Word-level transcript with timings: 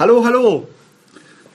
Hallo, 0.00 0.24
hallo. 0.24 0.66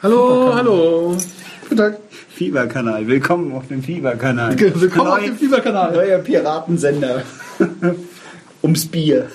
Hallo, 0.04 0.54
hallo. 0.54 1.18
Guten 1.64 1.78
Tag. 1.78 1.98
Fieberkanal. 2.30 3.08
Willkommen 3.08 3.52
auf 3.54 3.68
dem 3.68 3.82
Fieberkanal. 3.82 4.58
Willkommen 4.60 5.08
auf 5.12 5.20
Neu- 5.20 5.26
dem 5.26 5.38
Fieberkanal. 5.38 5.92
Neuer 5.94 6.20
Piratensender. 6.20 7.24
Ums 8.62 8.86
Bier. 8.86 9.30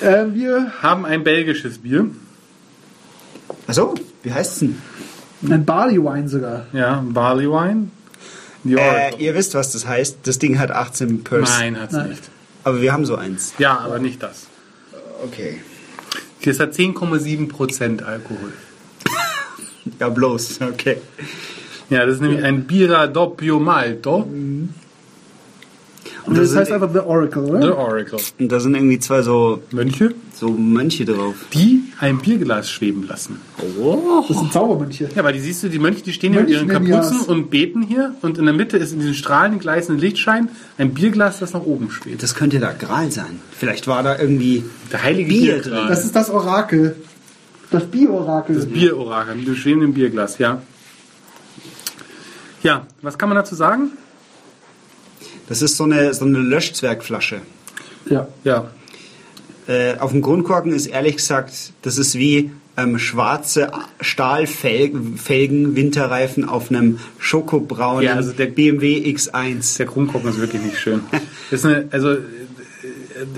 Äh, 0.00 0.24
wir 0.32 0.72
Haben 0.82 1.04
ein 1.04 1.22
belgisches 1.24 1.78
Bier. 1.78 2.06
Achso, 3.66 3.94
wie 4.22 4.32
heißt's 4.32 4.60
denn? 4.60 4.80
ein 5.48 5.64
Barley 5.66 5.98
Wine 5.98 6.28
sogar. 6.28 6.66
Ja, 6.72 7.04
Barley 7.06 7.46
Wine. 7.50 7.88
Äh, 8.64 9.16
ihr 9.22 9.34
wisst, 9.34 9.54
was 9.54 9.72
das 9.72 9.86
heißt. 9.86 10.18
Das 10.24 10.38
Ding 10.38 10.58
hat 10.58 10.70
18 10.70 11.22
Pers. 11.24 11.50
Nein, 11.58 11.78
hat's 11.80 11.92
Nein. 11.92 12.08
nicht. 12.10 12.22
Aber 12.64 12.80
wir 12.80 12.92
haben 12.94 13.04
so 13.04 13.16
eins. 13.16 13.52
Ja, 13.58 13.78
aber 13.78 13.98
nicht 13.98 14.22
das. 14.22 14.46
Okay. 15.24 15.60
Ist 16.44 16.60
hat 16.60 16.72
10,7% 16.72 18.02
Alkohol. 18.02 18.52
Ja, 19.98 20.08
bloß. 20.08 20.60
Okay. 20.60 20.96
Ja, 21.88 22.04
das 22.06 22.16
ist 22.16 22.20
nämlich 22.20 22.42
ein 22.44 22.64
Bira 22.64 23.06
doppio 23.06 23.58
malto. 23.60 24.28
Und 26.24 26.38
das 26.38 26.50
das, 26.50 26.60
heißt 26.60 26.72
einfach 26.72 26.92
The 26.92 27.00
Oracle, 27.00 27.44
The 27.46 27.50
oder? 27.50 27.78
Oracle. 27.78 28.18
Und 28.38 28.52
da 28.52 28.60
sind 28.60 28.74
irgendwie 28.74 28.98
zwei 28.98 29.22
so, 29.22 29.62
Mönche, 29.72 30.14
so 30.34 30.50
Mönche 30.50 31.04
drauf. 31.04 31.34
die 31.52 31.82
ein 31.98 32.18
Bierglas 32.18 32.70
schweben 32.70 33.06
lassen. 33.06 33.40
Oh. 33.78 34.24
Das 34.28 34.38
sind 34.38 34.52
Zaubermönche. 34.52 35.08
Ja, 35.14 35.24
weil 35.24 35.32
die 35.32 35.40
siehst 35.40 35.64
du, 35.64 35.68
die 35.68 35.78
Mönche, 35.80 36.02
die 36.02 36.12
stehen 36.12 36.32
hier 36.32 36.42
mit 36.42 36.50
ihren. 36.50 36.68
Kapuzen 36.68 37.22
und 37.22 37.50
beten 37.50 37.82
hier. 37.82 38.14
Und 38.22 38.38
in 38.38 38.44
der 38.44 38.54
Mitte 38.54 38.76
ist 38.76 38.92
in 38.92 39.00
diesem 39.00 39.14
strahlenden, 39.14 39.60
gleißenden 39.60 40.00
Lichtschein 40.00 40.48
ein 40.78 40.94
Bierglas, 40.94 41.40
das 41.40 41.52
nach 41.52 41.62
oben 41.62 41.90
schwebt. 41.90 42.22
Das 42.22 42.34
könnte 42.34 42.60
da 42.60 42.72
Gral 42.72 43.10
sein. 43.10 43.40
Vielleicht 43.50 43.88
war 43.88 44.02
da 44.02 44.18
irgendwie 44.18 44.64
Der 44.92 45.02
heilige 45.02 45.28
Bier 45.28 45.60
drin. 45.60 45.86
Das 45.88 46.04
ist 46.04 46.14
das 46.14 46.30
Orakel. 46.30 46.96
Das 47.70 47.84
Bier-Orakel. 47.86 48.54
Das 48.54 48.66
Bierorakel 48.66 49.34
mit 49.34 49.46
dem 49.46 49.56
schwebenden 49.56 49.94
Bierglas, 49.94 50.38
ja. 50.38 50.60
Ja, 52.62 52.86
was 53.00 53.18
kann 53.18 53.28
man 53.28 53.36
dazu 53.36 53.54
sagen? 53.54 53.92
Das 55.52 55.60
ist 55.60 55.76
so 55.76 55.84
eine, 55.84 56.14
so 56.14 56.24
eine 56.24 56.38
Löschzwergflasche. 56.38 57.42
Ja. 58.08 58.26
Ja, 58.42 58.70
Äh, 59.68 59.98
auf 59.98 60.12
dem 60.12 60.22
Grundkorken 60.22 60.72
ist 60.72 60.86
ehrlich 60.86 61.16
gesagt, 61.16 61.52
das 61.82 61.98
ist 61.98 62.14
wie 62.14 62.50
ähm, 62.78 62.98
schwarze 62.98 63.70
Stahlfelgen, 64.00 65.18
Felgen, 65.18 65.76
Winterreifen 65.76 66.48
auf 66.48 66.70
einem 66.70 67.00
schokobraunen 67.18 68.02
Ja, 68.04 68.14
also 68.14 68.32
der- 68.32 68.46
BMW 68.46 68.96
X1. 69.14 69.76
der 69.76 69.84
Krummkorken 69.84 70.30
ist 70.30 70.38
wirklich 70.40 70.62
nicht 70.62 70.78
schön. 70.78 71.02
Das 71.50 71.60
ist 71.60 71.66
eine, 71.66 71.86
also, 71.90 72.12
äh, 72.12 72.18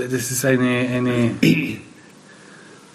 das 0.09 0.31
ist 0.31 0.45
eine, 0.45 0.87
eine 0.89 1.31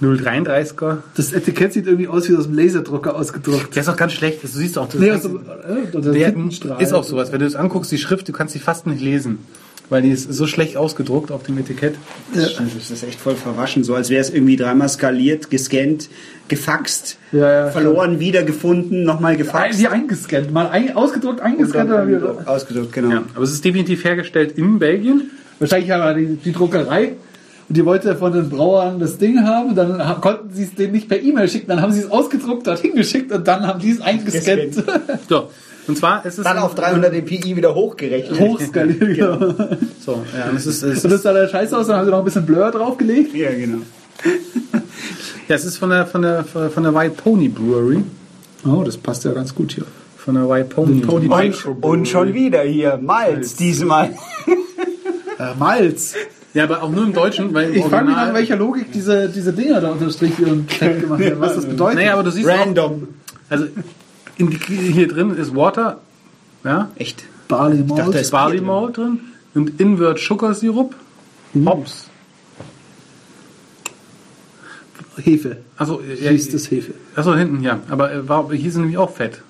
033er. 0.02 0.98
Das 1.16 1.34
Etikett 1.34 1.74
sieht 1.74 1.86
irgendwie 1.88 2.08
aus 2.08 2.30
wie 2.30 2.36
aus 2.36 2.46
dem 2.46 2.56
Laserdrucker 2.58 3.16
ausgedruckt. 3.16 3.76
Der 3.76 3.82
ist 3.84 3.90
auch 3.90 3.98
ganz 3.98 4.14
schlecht. 4.14 4.44
Das, 4.44 4.54
du 4.54 4.60
siehst 4.60 4.78
auch, 4.78 4.88
das 4.88 5.00
Nee, 5.00 5.12
also, 5.12 5.40
äh, 5.40 6.84
ist 6.84 6.94
auch 6.94 7.04
sowas. 7.04 7.32
Wenn 7.32 7.40
du 7.40 7.46
das 7.46 7.56
anguckst, 7.56 7.92
die 7.92 7.98
Schrift, 7.98 8.28
du 8.28 8.32
kannst 8.34 8.54
sie 8.54 8.60
fast 8.60 8.88
nicht 8.88 9.02
lesen. 9.02 9.40
Weil 9.90 10.04
die 10.04 10.12
ist 10.12 10.32
so 10.32 10.46
schlecht 10.46 10.78
ausgedruckt 10.78 11.32
auf 11.32 11.42
dem 11.44 11.58
Etikett. 11.58 11.96
Das 12.36 12.52
stimmt, 12.52 12.76
das 12.78 12.92
ist 12.92 13.02
echt 13.04 13.20
voll 13.20 13.34
verwaschen, 13.36 13.84
so 13.84 13.96
als 13.96 14.12
wäre 14.12 14.22
es 14.22 14.30
irgendwie 14.30 14.56
dreimal 14.56 14.88
skaliert, 14.88 15.50
gescannt, 15.50 16.10
gefaxt, 16.48 17.18
Ja, 17.32 17.52
ja, 17.66 17.72
verloren, 17.72 18.20
wiedergefunden, 18.20 19.04
nochmal 19.04 19.36
gefaxt. 19.36 19.80
Wie 19.80 19.88
eingescannt. 19.88 20.54
Mal 20.54 20.68
ein, 20.68 20.96
ausgedruckt, 20.96 21.42
eingescannt. 21.42 21.90
dann 21.90 22.08
oder 22.08 22.44
wie- 22.44 22.48
ausgedruckt, 22.48 22.94
genau. 22.94 23.10
Ja, 23.10 23.24
aber 23.34 23.44
es 23.44 23.52
ist 23.52 23.66
definitiv 23.66 24.04
hergestellt 24.04 24.60
in 24.60 24.78
Belgien. 24.78 25.32
Wahrscheinlich 25.58 25.92
aber 25.92 26.14
die, 26.14 26.36
die 26.36 26.52
Druckerei. 26.52 27.14
Und 27.70 27.78
die 27.78 27.86
wollte 27.86 28.16
von 28.16 28.34
den 28.34 28.50
Brauern 28.50 29.00
das 29.00 29.20
Ding 29.20 29.46
haben. 29.46 29.76
Dann 29.76 30.00
konnten 30.22 30.50
sie 30.52 30.64
es 30.64 30.74
denen 30.74 30.92
nicht 30.92 31.08
per 31.08 31.22
E-Mail 31.22 31.48
schicken. 31.48 31.68
Dann 31.68 31.82
haben 31.82 31.92
sie 31.92 32.02
es 32.02 32.10
ausgedruckt, 32.10 32.66
dorthin 32.66 32.96
geschickt 32.96 33.32
und 33.32 33.48
dann 33.48 33.68
haben 33.68 33.80
die 33.80 33.92
es 33.92 34.02
eingescannt. 34.02 34.84
So, 35.30 35.50
und 35.88 35.98
zwar 35.98 36.26
ist 36.26 36.38
es 36.38 36.44
Dann 36.44 36.58
auf 36.58 36.76
300 36.76 37.14
dpi 37.14 37.56
wieder 37.56 37.76
hochgerechnet. 37.76 38.40
Hochskaliert. 38.40 39.00
genau. 39.16 39.38
So, 40.04 40.24
ja, 40.36 40.50
und 40.50 40.56
es 40.56 40.66
ist, 40.66 40.82
es 40.82 41.04
Und 41.04 41.12
das 41.12 41.22
sah 41.22 41.34
da 41.34 41.48
scheiße 41.48 41.78
aus. 41.78 41.88
Dann 41.88 41.98
haben 41.98 42.06
sie 42.06 42.12
noch 42.12 42.20
ein 42.20 42.26
bisschen 42.26 42.46
Blur 42.46 42.72
draufgelegt. 42.72 43.36
Ja, 43.36 43.52
genau. 43.52 43.80
Ja, 45.48 45.56
es 45.56 45.66
ist 45.66 45.78
von 45.78 45.92
der, 45.92 46.08
von 46.08 46.24
der, 46.24 46.44
von 46.46 46.84
der 46.84 46.96
White 46.96 47.16
Pony 47.24 47.50
Brewery. 47.50 48.04
Oh, 48.66 48.84
das 48.84 48.98
passt 48.98 49.26
ja 49.26 49.32
ganz 49.32 49.54
gut 49.54 49.74
hier. 49.74 49.86
Von 50.18 50.36
der 50.36 50.50
White 50.50 50.70
Pony. 50.70 51.02
Pony 51.02 51.28
Und, 51.28 51.84
und 51.84 52.08
schon 52.08 52.34
wieder 52.34 52.62
hier, 52.62 52.98
Malz 53.02 53.56
diesmal. 53.56 54.12
Äh, 55.38 55.56
Malz. 55.58 56.16
Ja, 56.54 56.64
aber 56.64 56.82
auch 56.82 56.90
nur 56.90 57.04
im 57.04 57.14
Deutschen, 57.14 57.54
weil 57.54 57.70
im 57.70 57.76
Ich 57.76 57.86
frage 57.86 58.08
mich 58.08 58.16
an 58.18 58.34
welcher 58.34 58.56
Logik 58.56 58.92
diese, 58.92 59.30
diese 59.30 59.54
Dinger 59.54 59.82
da 59.82 59.92
unterstrichen 59.92 60.46
und 60.46 60.72
fett 60.72 61.00
gemacht 61.02 61.20
werden. 61.20 61.40
Was 61.40 61.56
das 61.56 61.66
bedeutet. 61.68 62.00
Naja, 62.00 62.14
aber 62.14 62.24
du 62.24 62.32
siehst 62.32 62.50
auch, 62.50 62.58
Random. 62.60 63.08
also 63.50 63.66
in, 64.38 64.52
hier 64.52 65.08
drin 65.08 65.36
ist 65.36 65.56
Water, 65.56 66.00
ja, 66.64 66.90
Echt? 66.96 67.24
Barley 67.48 67.86
dachte, 67.86 68.02
Malt. 68.04 68.16
es- 68.16 68.22
ist 68.22 68.32
Barley 68.32 68.58
Bier 68.60 68.62
drin. 68.62 68.68
Malt 68.68 68.98
drin 68.98 69.20
und 69.54 69.80
Invert 69.80 70.20
Sugar 70.20 70.54
Sirup, 70.56 70.96
Hops. 71.66 72.10
Hefe. 75.18 75.58
Achso, 75.78 76.02
ja, 76.02 76.32
Hieß 76.32 76.50
das 76.52 76.72
Hefe. 76.72 76.94
achso, 77.16 77.36
hinten, 77.36 77.62
ja. 77.62 77.80
Aber 77.90 78.12
äh, 78.14 78.28
war, 78.28 78.52
hier 78.54 78.72
sind 78.72 78.82
nämlich 78.82 78.98
auch 78.98 79.14
Fett. 79.14 79.42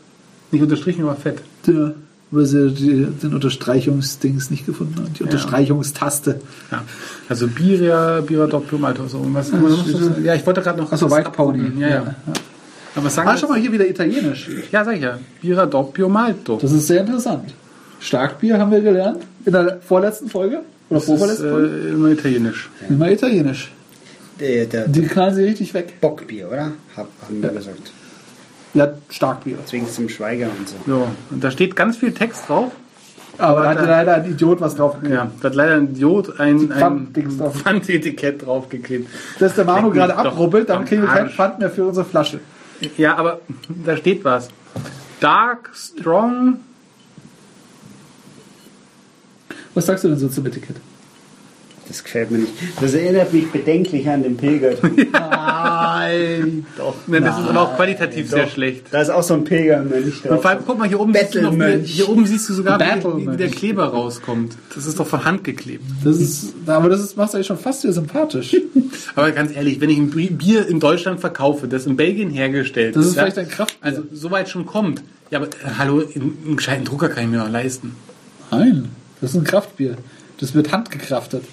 Nicht 0.52 0.62
unterstrichen, 0.62 1.04
aber 1.04 1.16
Fett. 1.16 1.40
Ja, 1.68 1.92
weil 2.31 2.45
sie 2.45 2.72
die, 2.72 3.06
den 3.06 3.34
Unterstreichungsdings 3.34 4.51
nicht 4.51 4.66
gefunden 4.66 4.95
haben. 4.97 5.13
Die 5.13 5.23
Unterstreichungstaste. 5.23 6.40
Ja. 6.72 6.84
Also 7.28 7.47
Bira, 7.47 8.22
Bira 8.22 8.47
Doppio 8.47 8.78
Malto, 8.78 9.07
so. 9.07 9.25
Was, 9.34 9.51
was, 9.51 10.23
ja, 10.23 10.35
ich 10.35 10.45
wollte 10.45 10.62
gerade 10.62 10.79
noch. 10.79 10.91
Achso, 10.91 11.09
White 11.09 11.31
Pony. 11.31 11.59
abgucken. 11.59 11.81
Ja, 11.81 11.89
ja. 11.89 12.16
Aber 12.95 13.06
was 13.06 13.16
sagen 13.16 13.29
Ah, 13.29 13.34
wir 13.34 13.38
schau 13.39 13.47
mal 13.47 13.59
hier 13.59 13.72
wieder 13.72 13.88
italienisch. 13.88 14.50
Ja, 14.72 14.84
sag 14.84 14.95
ich 14.95 15.01
ja. 15.03 15.18
Bira 15.41 15.66
Doppio 15.66 16.09
Malto. 16.09 16.57
Das 16.62 16.72
ist 16.72 16.88
sehr 16.88 17.01
interessant. 17.01 17.53
Starkbier 18.00 18.57
haben 18.57 18.72
wir 18.72 18.81
gelernt 18.81 19.23
in 19.45 19.51
der 19.51 19.79
vorletzten 19.81 20.29
Folge. 20.29 20.57
Oder 20.89 21.00
Das 21.00 21.03
ist 21.03 21.06
vorvorletzten 21.07 21.50
Folge. 21.50 21.68
äh, 21.68 21.89
immer 21.91 22.09
italienisch. 22.09 22.69
Immer 22.89 23.12
italienisch. 23.12 23.72
Der, 24.39 24.66
der, 24.66 24.88
Die 24.88 25.01
knallen 25.01 25.35
sie 25.35 25.44
richtig 25.44 25.73
weg. 25.73 25.95
Bockbier, 26.00 26.47
oder? 26.47 26.72
Hab, 26.95 27.09
haben 27.28 27.41
wir 27.44 27.50
gesagt. 27.50 27.91
Ja, 28.74 28.88
Starkbier. 29.09 29.57
Deswegen 29.63 29.88
zum 29.88 30.09
Schweiger 30.09 30.47
und 30.57 30.69
so. 30.69 30.75
So, 30.85 31.07
und 31.31 31.44
da 31.44 31.50
steht 31.52 31.75
ganz 31.75 31.97
viel 31.97 32.12
Text 32.13 32.47
drauf. 32.47 32.72
Aber 33.38 33.63
da 33.63 33.69
hat 33.69 33.78
da- 33.80 33.85
leider 33.85 34.16
ein 34.16 34.31
Idiot 34.31 34.59
was 34.62 34.75
drauf. 34.75 34.97
Ja, 35.03 35.31
da 35.41 35.47
hat 35.50 35.56
leider 35.56 35.75
ein 35.75 35.91
Idiot 35.91 36.40
ein, 36.40 36.72
ein. 36.74 37.07
Pfandetikett 37.53 38.46
draufgeklebt. 38.46 39.09
Dass 39.40 39.56
der 39.56 39.66
Manu 39.66 39.91
gerade 39.91 40.16
abrubbelt, 40.16 40.69
dann 40.69 40.85
kriegen 40.85 41.02
wir 41.03 41.09
keinen. 41.09 41.30
Pfand 41.30 41.59
mehr 41.59 41.69
für 41.69 41.85
unsere 41.85 42.06
Flasche. 42.06 42.41
Ja, 42.97 43.16
aber 43.18 43.40
da 43.85 43.96
steht 43.97 44.24
was. 44.25 44.50
Dark, 45.19 45.69
strong. 45.74 46.57
Was 49.74 49.86
sagst 49.86 50.03
du 50.03 50.09
denn 50.09 50.18
so 50.18 50.28
zum 50.28 50.46
Etikett? 50.46 50.75
Das 51.89 52.03
gefällt 52.03 52.29
mir 52.31 52.38
nicht. 52.38 52.53
Das 52.79 52.94
erinnert 52.94 53.33
mich 53.33 53.51
bedenklich 53.51 54.07
an 54.07 54.22
den 54.23 54.38
Pilgerturm. 54.38 54.95
Nein. 55.11 56.66
Doch. 56.77 56.94
Nein, 57.07 57.23
das 57.23 57.39
ist 57.39 57.47
aber 57.47 57.61
auch 57.61 57.75
qualitativ 57.75 58.29
sehr 58.29 58.44
Doch. 58.45 58.51
schlecht. 58.51 58.85
Da 58.91 59.01
ist 59.01 59.09
auch 59.09 59.23
so 59.23 59.33
ein 59.33 59.39
Und 59.39 59.45
Pilgermönch 59.45 60.22
drauf. 60.22 60.41
vor 60.41 60.51
allem, 60.51 60.59
guck 60.66 60.77
mal, 60.77 60.88
hier 60.88 61.00
oben, 61.00 61.13
siehst 61.13 61.33
du, 61.35 61.41
noch, 61.41 61.53
hier 61.83 62.07
oben 62.09 62.25
siehst 62.27 62.47
du 62.47 62.53
sogar, 62.53 62.79
wie, 62.79 63.27
wie 63.31 63.38
der 63.38 63.50
Kleber 63.50 63.85
rauskommt. 63.88 64.55
Das 64.75 64.85
ist 64.85 65.00
doch 65.00 65.07
von 65.07 65.25
Hand 65.25 65.44
geklebt. 65.44 65.83
Das 66.03 66.17
ist, 66.17 66.53
aber 66.67 66.89
das 66.89 67.01
ist, 67.01 67.17
macht 67.17 67.33
eigentlich 67.33 67.47
schon 67.47 67.57
fast 67.57 67.83
wieder 67.83 67.94
sympathisch. 67.94 68.56
Aber 69.16 69.31
ganz 69.31 69.56
ehrlich, 69.56 69.81
wenn 69.81 69.89
ich 69.89 69.97
ein 69.97 70.11
Bi- 70.11 70.29
Bier 70.29 70.67
in 70.67 70.79
Deutschland 70.79 71.19
verkaufe, 71.19 71.67
das 71.67 71.85
in 71.88 71.95
Belgien 71.97 72.29
hergestellt 72.29 72.95
Das 72.95 73.06
ist 73.07 73.16
ja, 73.16 73.23
vielleicht 73.23 73.39
ein 73.39 73.47
Kraftbier. 73.50 73.77
Also, 73.85 74.03
soweit 74.13 74.47
schon 74.50 74.66
kommt. 74.66 75.01
Ja, 75.31 75.39
aber 75.39 75.47
äh, 75.47 75.50
hallo, 75.77 76.03
einen 76.15 76.56
gescheiten 76.56 76.85
Drucker 76.85 77.09
kann 77.09 77.24
ich 77.24 77.30
mir 77.30 77.44
auch 77.44 77.50
leisten. 77.50 77.95
Nein, 78.51 78.89
das 79.21 79.31
ist 79.31 79.38
ein 79.38 79.44
Kraftbier. 79.44 79.97
Das 80.39 80.53
wird 80.53 80.71
handgekraftet. 80.71 81.44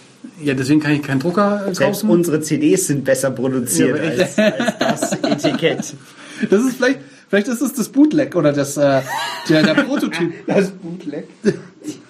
Ja, 0.43 0.55
deswegen 0.55 0.81
kann 0.81 0.93
ich 0.93 1.03
keinen 1.03 1.21
Drucker 1.21 1.67
äh, 1.69 1.75
Selbst 1.75 2.01
kaufen. 2.03 2.11
unsere 2.11 2.41
CDs 2.41 2.87
sind 2.87 3.05
besser 3.05 3.31
produziert 3.31 3.99
Ja, 3.99 4.11
als, 4.25 4.39
als 4.39 4.79
das 4.79 5.13
Etikett. 5.23 5.95
Das 6.51 6.63
ist 6.63 6.77
vielleicht, 6.77 6.99
vielleicht 7.31 7.49
ist 7.49 7.63
es 7.63 7.73
das 7.73 7.89
Bootleg 7.89 8.37
oder 8.37 8.53
das, 8.53 8.77
äh, 8.77 9.01
der, 9.49 9.63
der 9.63 9.75
Prototyp. 9.75 10.35
Das 10.47 10.71
Bootleg. 10.71 11.27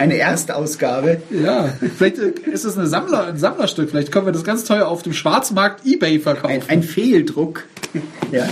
Eine 0.00 0.16
Erstausgabe. 0.16 1.20
Ja, 1.30 1.74
vielleicht 1.98 2.18
äh, 2.18 2.32
ist 2.50 2.64
es 2.64 2.78
eine 2.78 2.86
Sammler, 2.86 3.26
ein 3.26 3.36
Sammlerstück. 3.36 3.90
Vielleicht 3.90 4.10
können 4.10 4.24
wir 4.24 4.32
das 4.32 4.44
ganz 4.44 4.64
teuer 4.64 4.88
auf 4.88 5.02
dem 5.02 5.12
Schwarzmarkt 5.12 5.84
eBay 5.84 6.18
verkaufen. 6.20 6.62
Ein, 6.68 6.78
ein 6.78 6.82
Fehldruck. 6.82 7.64
Ja. 8.32 8.48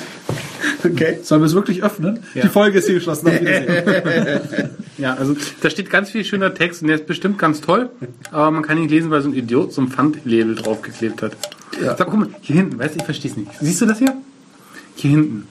Okay. 0.84 1.20
Sollen 1.22 1.40
wir 1.40 1.46
es 1.46 1.54
wirklich 1.54 1.84
öffnen? 1.84 2.18
Ja. 2.34 2.42
Die 2.42 2.48
Folge 2.48 2.78
ist 2.78 2.86
hier 2.86 2.96
geschlossen. 2.96 3.30
Ja, 4.98 5.14
also 5.14 5.36
da 5.60 5.70
steht 5.70 5.88
ganz 5.88 6.10
viel 6.10 6.24
schöner 6.24 6.52
Text 6.52 6.82
und 6.82 6.88
der 6.88 6.96
ist 6.96 7.06
bestimmt 7.06 7.38
ganz 7.38 7.60
toll, 7.60 7.90
aber 8.32 8.50
man 8.50 8.64
kann 8.64 8.76
ihn 8.76 8.82
nicht 8.82 8.90
lesen, 8.90 9.12
weil 9.12 9.22
so 9.22 9.28
ein 9.28 9.34
Idiot 9.34 9.72
so 9.72 9.80
ein 9.80 9.86
Pfandlabel 9.86 10.56
draufgeklebt 10.56 11.22
hat. 11.22 11.36
Ja. 11.80 11.96
Sag, 11.96 12.08
guck 12.08 12.18
mal, 12.18 12.28
hier 12.40 12.56
hinten, 12.56 12.80
weißt 12.80 12.96
du, 12.96 12.98
ich 12.98 13.04
verstehe 13.04 13.30
es 13.30 13.36
nicht. 13.36 13.52
Siehst 13.60 13.80
du 13.80 13.86
das 13.86 13.98
hier? 13.98 14.16
Hier 14.96 15.10
hinten. 15.10 15.46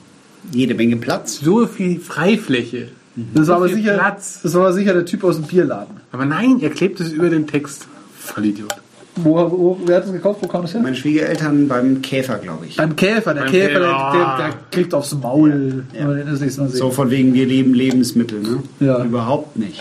Jede 0.52 0.74
Menge 0.74 0.96
Platz. 0.96 1.40
So 1.40 1.66
viel 1.66 1.98
Freifläche. 1.98 2.88
Das 3.34 3.48
war, 3.48 3.56
aber 3.56 3.68
sicher, 3.68 3.94
Platz. 3.94 4.40
das 4.42 4.54
war 4.54 4.62
aber 4.62 4.72
sicher 4.72 4.92
der 4.94 5.04
Typ 5.04 5.24
aus 5.24 5.36
dem 5.36 5.44
Bierladen. 5.46 5.96
Aber 6.12 6.24
nein, 6.24 6.58
er 6.60 6.70
klebt 6.70 7.00
es 7.00 7.12
über 7.12 7.30
den 7.30 7.46
Text. 7.46 7.86
Vollidiot. 8.18 8.74
Wo, 9.16 9.34
wo, 9.34 9.80
wer 9.84 9.96
hat 9.96 10.04
es 10.06 10.12
gekauft? 10.12 10.40
Wo 10.42 10.46
kam 10.46 10.62
das 10.62 10.74
her? 10.74 10.80
Meine 10.80 10.94
Schwiegereltern 10.94 11.66
beim 11.66 12.02
Käfer, 12.02 12.38
glaube 12.38 12.66
ich. 12.66 12.76
Beim 12.76 12.94
Käfer. 12.94 13.34
Der 13.34 13.42
Beim 13.42 13.50
Käfer, 13.50 13.80
der, 13.80 13.88
Käfer. 13.88 14.36
der, 14.38 14.46
der 14.46 14.54
kriegt 14.70 14.94
aufs 14.94 15.14
Maul. 15.14 15.84
Ja. 15.92 16.06
das 16.14 16.38
sehen. 16.38 16.68
So 16.68 16.90
von 16.90 17.10
wegen, 17.10 17.34
wir 17.34 17.46
leben 17.46 17.74
Lebensmittel, 17.74 18.40
ne? 18.40 18.62
Ja. 18.80 19.02
Überhaupt 19.02 19.56
nicht. 19.56 19.80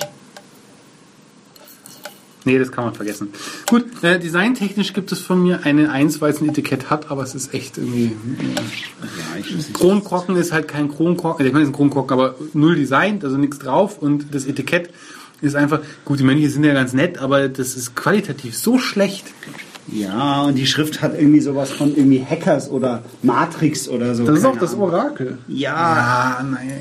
Nee, 2.47 2.57
das 2.59 2.71
kann 2.71 2.85
man 2.85 2.94
vergessen. 2.95 3.29
Gut, 3.69 3.85
äh, 4.03 4.17
designtechnisch 4.19 4.94
gibt 4.94 5.11
es 5.11 5.19
von 5.19 5.44
mir 5.44 5.59
eine 5.65 5.91
1, 5.91 6.21
weil 6.21 6.31
es 6.31 6.41
ein 6.41 6.49
Etikett 6.49 6.89
hat, 6.89 7.11
aber 7.11 7.21
es 7.23 7.35
ist 7.35 7.53
echt 7.53 7.77
irgendwie. 7.77 8.13
Ja, 8.55 9.39
weiß 9.39 9.51
nicht. 9.55 9.73
Kronkorken 9.73 10.35
ist 10.38 10.51
halt 10.51 10.67
kein 10.67 10.89
Kronkorken, 10.89 11.45
ich 11.45 11.51
meine, 11.53 11.63
es 11.63 11.69
ist 11.69 11.73
ein 11.73 11.77
Kronkorken, 11.77 12.13
aber 12.13 12.35
null 12.53 12.75
Design, 12.75 13.19
also 13.21 13.38
nichts 13.38 13.59
drauf 13.59 13.99
und 14.01 14.33
das 14.33 14.45
Etikett 14.45 14.89
ist 15.41 15.55
einfach, 15.55 15.81
gut, 16.05 16.19
die 16.19 16.23
Mönche 16.23 16.49
sind 16.49 16.63
ja 16.63 16.73
ganz 16.73 16.94
nett, 16.94 17.19
aber 17.19 17.47
das 17.49 17.75
ist 17.75 17.95
qualitativ 17.95 18.57
so 18.57 18.79
schlecht. 18.79 19.25
Ja, 19.89 20.41
und 20.43 20.55
die 20.55 20.67
Schrift 20.67 21.01
hat 21.01 21.17
irgendwie 21.17 21.39
sowas 21.39 21.71
von 21.71 21.95
irgendwie 21.95 22.21
Hackers 22.21 22.69
oder 22.69 23.03
Matrix 23.23 23.88
oder 23.88 24.15
so. 24.15 24.25
Das 24.25 24.39
ist 24.39 24.45
auch 24.45 24.57
das. 24.57 24.73
Orakel. 24.73 25.38
Ja, 25.47 25.75
Ah, 26.39 26.43
nein. 26.43 26.71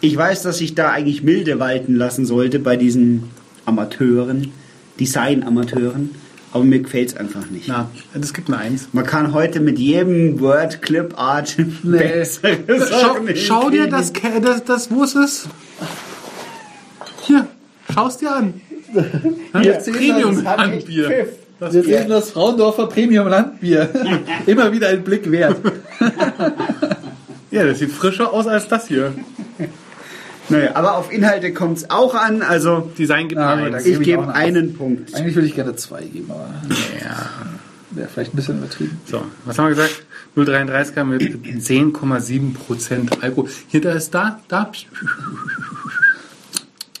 ich 0.00 0.16
weiß, 0.16 0.42
dass 0.42 0.60
ich 0.60 0.74
da 0.74 0.90
eigentlich 0.90 1.22
milde 1.22 1.60
walten 1.60 1.94
lassen 1.94 2.24
sollte 2.26 2.58
bei 2.58 2.76
diesen 2.76 3.24
Amateuren, 3.66 4.50
Design-Amateuren, 5.00 6.14
aber 6.52 6.64
mir 6.64 6.80
gefällt 6.80 7.08
es 7.08 7.16
einfach 7.16 7.48
nicht. 7.50 7.68
Na, 7.68 7.90
das 8.14 8.34
gibt 8.34 8.48
eine 8.48 8.58
1. 8.58 8.90
Man 8.92 9.04
kann 9.04 9.32
heute 9.32 9.60
mit 9.60 9.78
jedem 9.78 10.40
Word 10.40 10.82
Clip 10.82 11.18
Art 11.18 11.56
besseres 11.82 12.90
Schau, 12.90 13.16
schau 13.34 13.70
dir 13.70 13.88
das, 13.88 14.12
das, 14.12 14.64
das, 14.64 14.90
wo 14.90 15.02
ist 15.02 15.16
es? 15.16 15.48
Hier, 17.22 17.46
schau's 17.92 18.18
dir 18.18 18.34
an. 18.34 18.60
Wir 19.52 19.72
Premium. 19.74 20.36
Pfiff. 20.36 21.28
Das 21.60 21.74
Wir 21.74 21.82
sehen 21.84 22.08
das 22.08 22.30
Fraundorfer 22.30 22.86
Premium 22.86 23.28
Landbier. 23.28 23.88
Immer 24.46 24.72
wieder 24.72 24.88
ein 24.88 25.04
Blick 25.04 25.30
wert. 25.30 25.56
Ja, 27.50 27.64
das 27.64 27.80
sieht 27.80 27.90
frischer 27.90 28.32
aus 28.32 28.46
als 28.46 28.66
das 28.68 28.88
hier. 28.88 29.12
Naja, 30.50 30.70
aber 30.74 30.96
auf 30.96 31.12
Inhalte 31.12 31.52
kommt 31.52 31.78
es 31.78 31.90
auch 31.90 32.14
an. 32.14 32.42
Also 32.42 32.90
Design 32.98 33.28
gibt 33.28 33.40
da 33.40 33.54
Eins. 33.54 33.84
ich 33.86 33.94
ich 33.94 34.00
gebe 34.02 34.32
einen 34.34 34.74
Punkt. 34.74 35.14
Eigentlich 35.14 35.34
würde 35.34 35.48
ich 35.48 35.54
gerne 35.54 35.74
zwei 35.76 36.02
geben, 36.02 36.30
aber 36.30 36.48
Ja. 37.02 37.28
wäre 37.92 38.08
vielleicht 38.08 38.34
ein 38.34 38.36
bisschen 38.36 38.58
übertrieben. 38.58 39.00
So, 39.06 39.22
was 39.44 39.58
haben 39.58 39.66
wir 39.66 39.70
gesagt? 39.76 40.02
0,33er 40.36 41.04
mit 41.04 41.22
10,7% 41.22 43.22
Alkohol. 43.22 43.48
Hier, 43.68 43.80
da 43.80 43.92
ist 43.92 44.14
da, 44.14 44.38
da. 44.48 44.70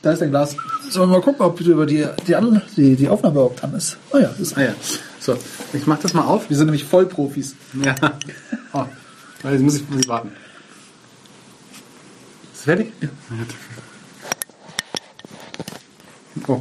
Da 0.02 0.12
ist 0.12 0.22
ein 0.22 0.30
Glas. 0.30 0.56
Sollen 0.88 1.10
wir 1.10 1.18
mal 1.18 1.22
gucken, 1.22 1.42
ob 1.44 1.58
du 1.58 1.64
über 1.70 1.86
die, 1.86 2.06
die, 2.26 2.34
An- 2.34 2.62
die, 2.76 2.96
die 2.96 3.08
Aufnahme 3.08 3.34
überhaupt 3.34 3.62
an 3.62 3.74
ist. 3.74 3.98
Oh 4.12 4.18
ja, 4.18 4.30
ist 4.40 4.56
Ah 4.56 4.62
ja. 4.62 4.74
So, 5.20 5.36
ich 5.74 5.86
mach 5.86 5.98
das 5.98 6.14
mal 6.14 6.22
auf. 6.22 6.48
Wir 6.48 6.56
sind 6.56 6.66
nämlich 6.66 6.84
Vollprofis. 6.84 7.54
Ja. 7.84 7.94
Oh, 8.72 8.84
jetzt 9.50 9.62
muss 9.62 9.76
ich, 9.76 9.88
muss 9.90 10.00
ich 10.00 10.08
warten. 10.08 10.30
Ist 12.60 12.64
fertig? 12.64 12.92
Ja. 13.00 13.08
Oh. 16.46 16.60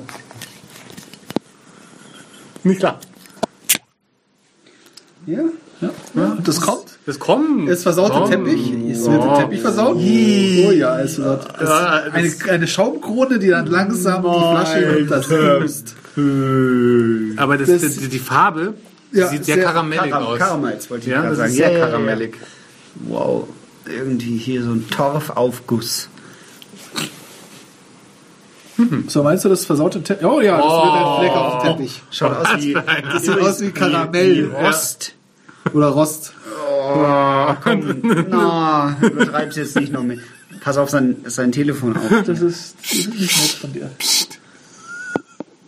Nicht 2.63 2.79
klar. 2.79 2.99
Ja. 5.25 5.39
Ja. 5.81 5.89
ja. 6.15 6.21
Und 6.37 6.47
das 6.47 6.61
kommt. 6.61 6.85
Das 7.05 7.19
kommt. 7.19 7.67
Ist 7.67 7.83
versaut 7.83 8.13
der 8.13 8.21
Komm. 8.21 8.29
Teppich? 8.45 8.71
Ist 8.91 9.09
wird 9.11 9.21
der 9.23 9.29
Oh. 9.31 9.35
Teppich 9.41 9.59
versaut? 9.61 9.95
Oh 9.97 9.99
ja, 10.71 10.99
ist 10.99 11.15
versaut. 11.15 11.47
Es 11.61 11.67
Ja, 11.69 11.97
ist 11.97 12.13
eine, 12.13 12.29
das- 12.29 12.49
eine 12.49 12.67
Schaumkrone, 12.67 13.37
die 13.39 13.49
dann 13.49 13.65
langsam 13.67 14.21
die 14.23 14.29
Flasche 14.29 15.05
das 15.09 15.29
Hust. 15.29 15.95
Aber 17.37 17.57
das, 17.57 17.67
Das- 17.81 17.97
die, 17.97 18.07
die 18.07 18.19
Farbe 18.19 18.73
Ja, 19.11 19.27
sieht 19.27 19.43
sehr, 19.43 19.55
sehr 19.55 19.63
karamellig 19.65 20.11
Karam- 20.11 20.23
aus. 20.27 20.39
Karamals 20.39 20.89
wollte 20.89 21.07
ich 21.07 21.11
ja, 21.11 21.23
das 21.23 21.37
sagen. 21.39 21.51
sehr 21.51 21.71
ja. 21.71 21.79
karamellig. 21.87 22.35
Wow. 22.95 23.49
Irgendwie 23.89 24.37
hier 24.37 24.63
so 24.63 24.71
ein 24.71 24.87
Torfaufguss. 24.89 26.09
So, 29.07 29.23
meinst 29.23 29.43
du 29.43 29.49
das 29.49 29.65
versaute 29.65 30.01
Teppich? 30.01 30.25
Oh 30.25 30.39
ja, 30.39 30.57
das 30.57 30.65
wird 30.65 30.93
ein 30.93 31.19
Fleck 31.19 31.31
auf 31.31 31.61
dem 31.61 31.71
Teppich. 31.71 32.01
Schaut 32.11 32.37
aus 32.37 32.47
wie, 32.57 32.73
Das 32.73 33.23
sieht 33.23 33.39
aus 33.39 33.61
wie 33.61 33.71
Karamell. 33.71 34.49
Wie 34.51 34.55
Rost. 34.55 35.15
Oder 35.73 35.87
Rost. 35.89 36.33
Na, 38.29 38.97
übertreib's 39.01 39.57
jetzt 39.57 39.75
nicht 39.75 39.91
noch 39.91 40.03
mit. 40.03 40.21
Pass 40.61 40.77
auf 40.77 40.89
sein, 40.89 41.17
sein 41.25 41.51
Telefon 41.51 41.97
auf. 41.97 42.09
Das 42.25 42.39
ist, 42.39 42.75
das 42.81 42.91
ist 42.93 43.09
nicht 43.13 43.41
nett 43.41 43.51
von 43.51 43.73
dir. 43.73 43.91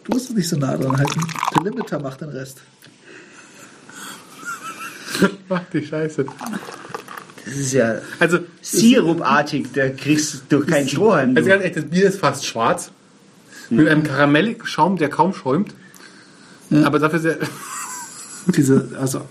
Du 0.04 0.14
musst 0.14 0.30
es 0.30 0.36
nicht 0.36 0.50
so 0.50 0.58
nah 0.58 0.76
dran 0.78 0.98
halten. 0.98 1.22
Der 1.56 1.64
Limiter 1.64 2.00
macht 2.00 2.22
den 2.22 2.30
Rest. 2.30 2.62
Ach, 5.50 5.62
die 5.74 5.86
Scheiße. 5.86 6.26
Das 7.46 7.56
ist 7.56 7.74
ja 7.74 7.96
Also, 8.20 8.40
sirupartig, 8.62 9.68
da 9.74 9.90
kriegst 9.90 10.44
du 10.50 10.60
keinen 10.66 10.88
Strohhalm. 10.88 11.36
also 11.36 11.50
ganz 11.50 11.64
ehrlich, 11.64 11.76
das 11.76 11.86
Bier 11.86 12.08
ist 12.08 12.20
fast 12.20 12.46
schwarz. 12.46 12.92
Mit 13.70 13.88
einem 13.88 14.04
karamelligen 14.04 14.66
Schaum, 14.66 14.98
der 14.98 15.10
kaum 15.10 15.34
schäumt. 15.34 15.74
Aber 16.84 17.00
dafür 17.00 17.20
sehr. 17.20 17.38
Diese, 18.56 18.90
also, 19.00 19.22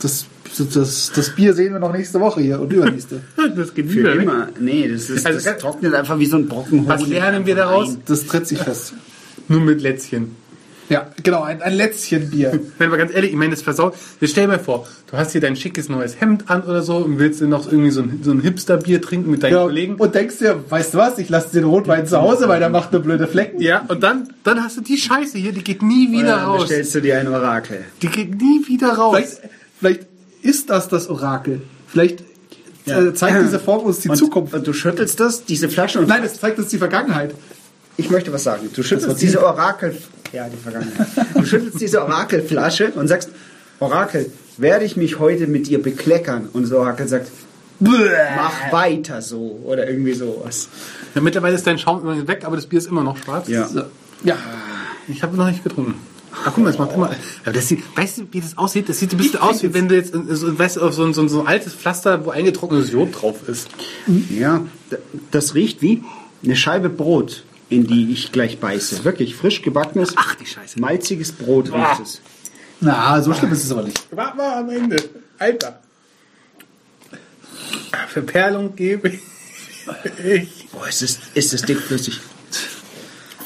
das, 0.00 0.26
das, 0.74 1.12
das 1.14 1.30
Bier 1.34 1.52
sehen 1.54 1.72
wir 1.72 1.80
noch 1.80 1.92
nächste 1.92 2.20
Woche 2.20 2.40
hier 2.40 2.60
und 2.60 2.72
übernächste. 2.72 3.20
Das 3.56 3.74
geht 3.74 3.90
Für 3.90 3.98
wieder 3.98 4.12
immer. 4.14 4.48
Nee, 4.60 4.88
das, 4.88 5.10
ist, 5.10 5.26
Also 5.26 5.40
das 5.44 5.58
trocknet 5.58 5.94
einfach 5.94 6.18
wie 6.18 6.26
so 6.26 6.36
ein 6.36 6.48
Brocken 6.48 6.86
Was 6.86 7.06
lernen 7.06 7.46
wir 7.46 7.54
daraus? 7.56 7.90
ein. 7.90 8.02
Das 8.06 8.26
tritt 8.26 8.46
sich 8.46 8.58
fest. 8.58 8.94
Nur 9.48 9.60
mit 9.60 9.80
Lätzchen. 9.82 10.36
Ja, 10.88 11.08
genau, 11.22 11.42
ein, 11.42 11.60
ein 11.60 11.74
Lätzchenbier. 11.74 12.58
Wenn 12.78 12.90
wir 12.90 12.96
ganz 12.96 13.12
ehrlich, 13.14 13.30
ich 13.32 13.36
meine, 13.36 13.50
das 13.50 13.60
versaut. 13.62 13.94
Jetzt 14.20 14.30
stell 14.30 14.44
dir 14.44 14.52
mal 14.52 14.58
vor, 14.58 14.86
du 15.10 15.16
hast 15.18 15.32
hier 15.32 15.40
dein 15.40 15.54
schickes 15.54 15.88
neues 15.88 16.20
Hemd 16.20 16.48
an 16.50 16.62
oder 16.62 16.82
so 16.82 16.96
und 16.96 17.18
willst 17.18 17.40
dir 17.40 17.46
noch 17.46 17.70
irgendwie 17.70 17.90
so 17.90 18.00
ein, 18.00 18.20
so 18.22 18.30
ein 18.30 18.40
Hipster-Bier 18.40 19.02
trinken 19.02 19.30
mit 19.30 19.42
deinen 19.42 19.52
Ja, 19.52 19.62
Kollegen. 19.64 19.96
und 19.96 20.14
denkst 20.14 20.38
dir, 20.38 20.64
weißt 20.68 20.94
du 20.94 20.98
was, 20.98 21.18
ich 21.18 21.28
lasse 21.28 21.52
den 21.52 21.64
Rotwein 21.64 22.06
zu 22.06 22.20
Hause, 22.20 22.48
weil 22.48 22.58
der 22.60 22.70
macht 22.70 22.92
nur 22.92 23.02
blöde 23.02 23.26
Flecken. 23.26 23.60
Ja, 23.60 23.84
und 23.88 24.02
dann, 24.02 24.28
dann 24.44 24.62
hast 24.64 24.78
du 24.78 24.80
die 24.80 24.96
Scheiße 24.96 25.36
hier, 25.36 25.52
die 25.52 25.62
geht 25.64 25.82
nie 25.82 26.10
wieder 26.10 26.36
Dann 26.36 26.44
raus. 26.46 26.60
bestellst 26.62 26.94
du 26.94 27.00
dir 27.02 27.18
ein 27.18 27.28
Orakel. 27.28 27.84
Die 28.00 28.08
geht 28.08 28.40
nie 28.40 28.66
wieder 28.66 28.88
raus. 28.94 29.16
Vielleicht, 29.16 29.40
vielleicht 29.80 30.06
ist 30.42 30.70
das 30.70 30.88
das 30.88 31.08
Orakel. 31.10 31.60
Vielleicht 31.86 32.24
Ja. 32.86 33.00
äh, 33.02 33.12
zeigt 33.12 33.42
diese 33.44 33.58
Form 33.58 33.84
uns 33.84 34.00
die 34.00 34.08
und, 34.08 34.16
Zukunft. 34.16 34.54
Und 34.54 34.66
du 34.66 34.72
schüttelst 34.72 35.20
das, 35.20 35.44
diese 35.44 35.68
Flasche 35.68 35.98
und 35.98 36.08
Nein, 36.08 36.22
es 36.24 36.40
zeigt 36.40 36.58
uns 36.58 36.68
die 36.68 36.78
Vergangenheit. 36.78 37.34
Ich 37.98 38.08
möchte 38.08 38.32
was 38.32 38.44
sagen. 38.44 38.70
Du 38.74 38.82
schüttelst 38.82 39.20
diese 39.20 39.44
Orakel... 39.44 39.98
Ja, 40.32 40.48
die 40.48 40.56
Vergangenheit. 40.56 41.08
Du 41.34 41.44
schüttelst 41.44 41.80
diese 41.80 42.02
Orakelflasche 42.02 42.92
und 42.92 43.08
sagst, 43.08 43.30
Orakel, 43.80 44.30
werde 44.56 44.84
ich 44.84 44.96
mich 44.96 45.18
heute 45.18 45.46
mit 45.46 45.66
dir 45.66 45.82
bekleckern? 45.82 46.48
Und 46.52 46.62
das 46.62 46.72
Orakel 46.72 47.08
sagt, 47.08 47.30
mach 47.80 48.72
weiter 48.72 49.20
so. 49.20 49.60
Oder 49.64 49.88
irgendwie 49.88 50.14
sowas. 50.14 50.68
Ja, 51.14 51.20
mittlerweile 51.20 51.56
ist 51.56 51.66
dein 51.66 51.78
Schaum 51.78 52.00
übrigens 52.00 52.28
weg, 52.28 52.44
aber 52.44 52.56
das 52.56 52.66
Bier 52.66 52.78
ist 52.78 52.86
immer 52.86 53.02
noch 53.02 53.16
schwarz. 53.16 53.48
Ja. 53.48 53.68
Ja. 54.22 54.36
Ich 55.08 55.22
habe 55.22 55.36
noch 55.36 55.48
nicht 55.48 55.64
getrunken. 55.64 55.94
Ach 56.44 56.52
guck 56.54 56.58
mal, 56.58 56.70
das 56.70 56.78
macht 56.78 56.92
immer. 56.94 57.10
Aber 57.44 57.52
das 57.52 57.66
sieht, 57.66 57.82
weißt 57.96 58.18
du, 58.18 58.22
wie 58.30 58.40
das 58.40 58.56
aussieht? 58.56 58.88
Das 58.88 58.98
sieht 58.98 59.12
ein 59.12 59.16
bisschen 59.16 59.40
aus, 59.40 59.62
wie 59.62 59.74
wenn 59.74 59.88
du 59.88 59.96
jetzt 59.96 60.12
so, 60.12 60.58
weißt 60.58 60.76
du, 60.76 60.82
auf 60.82 60.94
so, 60.94 61.04
ein, 61.04 61.14
so, 61.14 61.22
ein, 61.22 61.28
so 61.28 61.40
ein 61.40 61.46
altes 61.46 61.72
Pflaster, 61.74 62.24
wo 62.24 62.30
eingetrocknetes 62.30 62.92
Jod 62.92 63.08
drauf 63.20 63.48
ist. 63.48 63.68
Ja, 64.30 64.60
das 65.30 65.54
riecht 65.54 65.82
wie 65.82 66.04
eine 66.44 66.54
Scheibe 66.54 66.90
Brot, 66.90 67.44
in 67.70 67.86
die 67.86 68.12
ich 68.12 68.32
gleich 68.32 68.58
beiße. 68.58 69.04
Wirklich 69.04 69.34
frisch 69.36 69.62
gebackenes, 69.62 70.14
Ach, 70.16 70.34
die 70.36 70.46
Scheiße. 70.46 70.80
malziges 70.80 71.32
Brot 71.32 71.72
riecht 71.72 72.00
es. 72.02 72.20
Na, 72.80 73.20
so 73.22 73.34
schlimm 73.34 73.52
ist 73.52 73.64
es 73.64 73.70
aber 73.72 73.82
nicht. 73.82 74.06
Warte 74.10 74.36
mal 74.36 74.58
am 74.60 74.70
Ende. 74.70 74.96
Alter. 75.38 75.80
Verperlung 78.08 78.74
gebe 78.76 79.08
ich. 79.08 79.20
Boah, 80.72 80.86
ist 80.88 81.02
das, 81.02 81.18
ist 81.34 81.52
das 81.52 81.62
dickflüssig. 81.62 82.20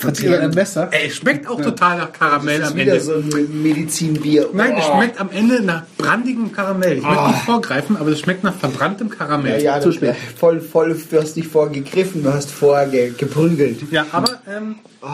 Hat 0.04 0.16
sie 0.16 0.28
ein 0.35 0.50
Messer? 0.50 0.88
Ey, 0.92 1.09
es 1.09 1.16
schmeckt 1.16 1.47
auch 1.47 1.61
total 1.61 1.99
nach 1.99 2.12
Karamell 2.12 2.59
Das 2.61 2.68
ist 2.68 2.73
am 2.75 2.78
wieder 2.80 2.92
Ende. 2.92 3.04
so 3.04 3.14
ein 3.14 3.62
Medizinbier. 3.62 4.49
Nein, 4.52 4.75
es 4.78 4.85
Oh. 4.88 4.97
schmeckt 4.97 5.21
am 5.21 5.30
Ende 5.30 5.62
nach 5.62 5.82
brandigem 5.99 6.52
Karamell. 6.52 6.99
Ich 6.99 7.04
möchte 7.04 7.26
nicht 7.28 7.42
vorgreifen, 7.44 7.97
aber 7.97 8.11
es 8.11 8.21
schmeckt 8.21 8.42
nach 8.44 8.54
verbranntem 8.54 9.09
Ja, 9.09 9.14
Karamell. 9.14 9.62
ja, 9.62 9.80
Zu 9.80 9.88
das- 9.88 9.97
spät. 9.97 10.16
Voll, 10.38 10.61
voll, 10.61 10.97
du 11.11 11.21
hast 11.21 11.37
nicht 11.37 11.49
vorgegriffen, 11.49 12.23
du 12.23 12.32
hast 12.32 12.50
vorher 12.50 12.88
ge 12.88 13.12
geprügelt. 13.16 13.90
Ja, 13.90 14.06
aber 14.12 14.40
ähm, 14.49 14.76
Oh, 15.00 15.09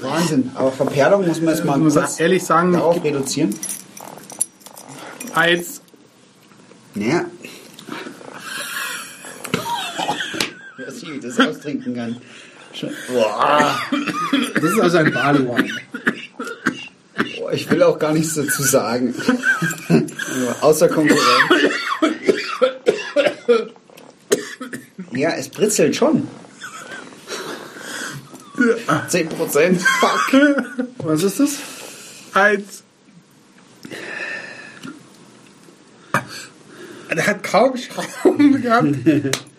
Wahnsinn. 0.00 0.50
Aber 0.54 0.72
Verperlung 0.72 1.26
muss 1.26 1.40
man 1.40 1.54
jetzt 1.54 1.64
mal 1.64 1.78
muss 1.78 1.94
kurz 1.94 2.18
ehrlich 2.20 2.42
sagen, 2.44 2.72
darauf 2.72 3.02
reduzieren. 3.04 3.54
als 5.34 5.80
Ja. 6.94 7.24
Dass 10.78 11.02
ich 11.02 11.20
das 11.20 11.38
austrinken 11.40 11.94
kann. 11.94 12.16
Boah. 13.08 13.78
Das 14.54 14.64
ist 14.64 14.80
also 14.80 14.98
ein 14.98 15.12
Barley 15.12 15.44
Boah, 17.38 17.52
ich 17.52 17.70
will 17.70 17.82
auch 17.82 17.98
gar 17.98 18.12
nichts 18.12 18.34
dazu 18.34 18.62
sagen. 18.62 19.14
Außer 20.60 20.88
Konkurrenz. 20.88 21.22
Ja, 25.12 25.30
es 25.30 25.48
britzelt 25.48 25.94
schon. 25.94 26.28
10%. 28.56 29.78
Fuck. 29.78 30.88
Was 30.98 31.22
ist 31.22 31.40
das? 31.40 31.50
Eins. 32.32 32.82
Der 37.14 37.26
hat 37.26 37.44
kaum 37.44 37.76
Schrauben 37.76 38.60
gehabt. 38.60 38.86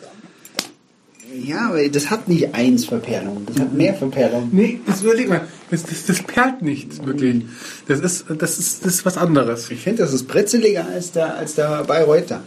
Ja, 1.43 1.69
aber 1.69 1.87
das 1.89 2.09
hat 2.09 2.27
nicht 2.27 2.53
eins 2.53 2.85
Verperlung, 2.85 3.45
das 3.45 3.59
hat 3.59 3.73
mehr 3.73 3.93
Verperlung. 3.93 4.49
Nee, 4.51 4.79
das 4.85 5.01
überleg 5.01 5.29
mal. 5.29 5.41
Das, 5.71 5.83
das, 5.83 6.05
das 6.05 6.21
perlt 6.21 6.61
nicht, 6.61 7.05
wirklich. 7.05 7.43
Das 7.87 7.99
ist, 7.99 8.25
das 8.37 8.59
ist, 8.59 8.85
das 8.85 8.95
ist 8.95 9.05
was 9.05 9.17
anderes. 9.17 9.69
Ich 9.71 9.81
finde, 9.81 10.03
das 10.03 10.13
ist 10.13 10.27
brezeliger 10.27 10.85
als 10.87 11.11
der, 11.11 11.35
als 11.35 11.55
der 11.55 11.83
Bayreuther. 11.83 12.41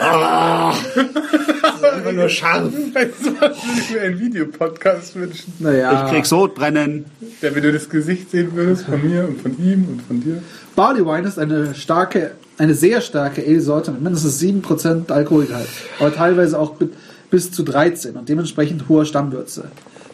Ah, 0.00 0.74
das 0.94 1.74
ist 1.76 1.84
einfach 1.84 2.12
nur 2.12 2.28
scharf. 2.28 2.72
Weißt 2.92 3.12
was 3.40 3.64
würde 3.64 3.80
ich 3.80 3.90
mir 3.90 4.00
einen 4.02 4.20
Videopodcast 4.20 5.16
wünschen? 5.16 5.52
Naja. 5.58 6.06
Ich 6.06 6.12
krieg 6.12 6.26
Sodbrennen. 6.26 7.06
Der, 7.42 7.54
wenn 7.54 7.62
du 7.62 7.72
das 7.72 7.88
Gesicht 7.88 8.30
sehen 8.30 8.54
würdest 8.54 8.84
von 8.84 9.02
mir 9.02 9.26
und 9.26 9.40
von 9.40 9.58
ihm 9.58 9.88
und 9.88 10.02
von 10.02 10.20
dir. 10.20 10.42
Barley 10.76 11.04
Wine 11.04 11.26
ist 11.26 11.38
eine 11.38 11.74
starke, 11.74 12.32
eine 12.56 12.74
sehr 12.74 13.00
starke 13.00 13.42
Ale-Sorte 13.42 13.90
mit 13.92 14.02
mindestens 14.02 14.40
7% 14.40 15.10
Alkoholgehalt, 15.10 15.68
aber 15.98 16.14
teilweise 16.14 16.58
auch 16.58 16.78
mit 16.78 16.92
bis 17.30 17.50
zu 17.52 17.62
13 17.62 18.16
und 18.16 18.28
dementsprechend 18.28 18.88
hoher 18.88 19.04
Stammwürze. 19.04 19.64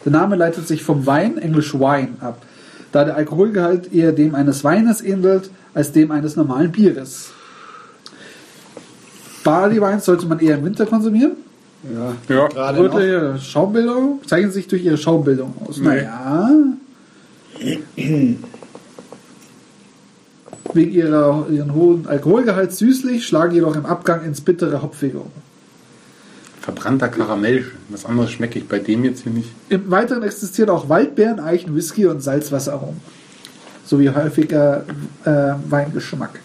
Der 0.03 0.11
Name 0.11 0.35
leitet 0.35 0.67
sich 0.67 0.83
vom 0.83 1.05
Wein, 1.05 1.37
englisch 1.37 1.73
Wine, 1.73 2.15
ab, 2.19 2.41
da 2.91 3.03
der 3.03 3.15
Alkoholgehalt 3.15 3.93
eher 3.93 4.11
dem 4.11 4.35
eines 4.35 4.63
Weines 4.63 5.01
ähnelt 5.01 5.49
als 5.73 5.91
dem 5.91 6.11
eines 6.11 6.35
normalen 6.35 6.71
Bieres. 6.71 7.31
Barley 9.45 9.79
Wines 9.79 10.03
sollte 10.03 10.25
man 10.25 10.39
eher 10.39 10.57
im 10.57 10.65
Winter 10.65 10.85
konsumieren. 10.85 11.33
Ja, 11.83 12.15
Ja, 12.35 12.47
gerade 12.47 12.83
noch. 12.83 12.93
Rote 12.93 13.37
Schaumbildung 13.39 14.19
zeichnen 14.25 14.51
sich 14.51 14.67
durch 14.67 14.83
ihre 14.83 14.97
Schaumbildung 14.97 15.53
aus. 15.65 15.77
Nee. 15.77 15.85
Naja. 15.85 16.49
Wegen 20.73 20.91
ihrer, 20.91 21.45
ihren 21.49 21.73
hohen 21.73 22.07
Alkoholgehalt 22.07 22.73
süßlich, 22.73 23.25
schlagen 23.25 23.53
jedoch 23.53 23.75
im 23.75 23.85
Abgang 23.85 24.25
ins 24.25 24.41
bittere 24.41 24.81
Hopfige 24.81 25.19
um. 25.19 25.31
Verbrannter 26.59 27.07
Karamell. 27.09 27.65
Was 27.89 28.05
anderes 28.05 28.31
schmecke 28.31 28.57
ich 28.57 28.67
bei 28.67 28.79
dem 28.79 29.05
jetzt 29.05 29.21
hier 29.21 29.31
nicht. 29.31 29.51
Im 29.69 29.91
Weiteren 29.91 30.23
existieren 30.23 30.71
auch 30.71 30.89
Waldbeeren, 30.89 31.39
Eichen, 31.39 31.75
Whisky 31.75 32.07
und 32.07 32.21
Salzwasseraromen. 32.21 32.99
Sowie 33.85 34.09
häufiger 34.09 34.83
äh, 35.23 35.53
Weingeschmack. 35.69 36.39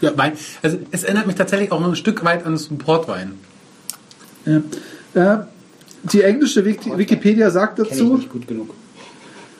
Ja, 0.00 0.16
Wein. 0.16 0.32
Also, 0.62 0.78
es 0.90 1.04
erinnert 1.04 1.26
mich 1.26 1.36
tatsächlich 1.36 1.72
auch 1.72 1.84
ein 1.84 1.96
Stück 1.96 2.24
weit 2.24 2.44
an 2.44 2.56
so 2.56 2.74
Portwein. 2.74 3.32
Ja. 4.44 4.62
Äh, 5.14 5.44
die 6.02 6.22
englische 6.22 6.64
Wiki 6.64 6.96
Wikipedia 6.96 7.50
sagt 7.50 7.78
dazu, 7.78 8.16
nicht 8.16 8.30
gut 8.30 8.46
genug. 8.46 8.74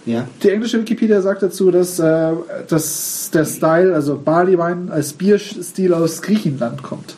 Ja. 0.05 0.28
Die 0.43 0.50
englische 0.50 0.78
Wikipedia 0.78 1.21
sagt 1.21 1.43
dazu, 1.43 1.71
dass, 1.73 1.99
äh, 1.99 2.33
dass 2.69 3.31
der 3.33 3.45
Style, 3.45 3.93
also 3.95 4.16
Barley 4.16 4.57
Wine, 4.57 4.93
als 4.93 5.12
Bierstil 5.12 5.93
aus 5.93 6.23
Griechenland 6.23 6.83
kommt. 6.83 7.16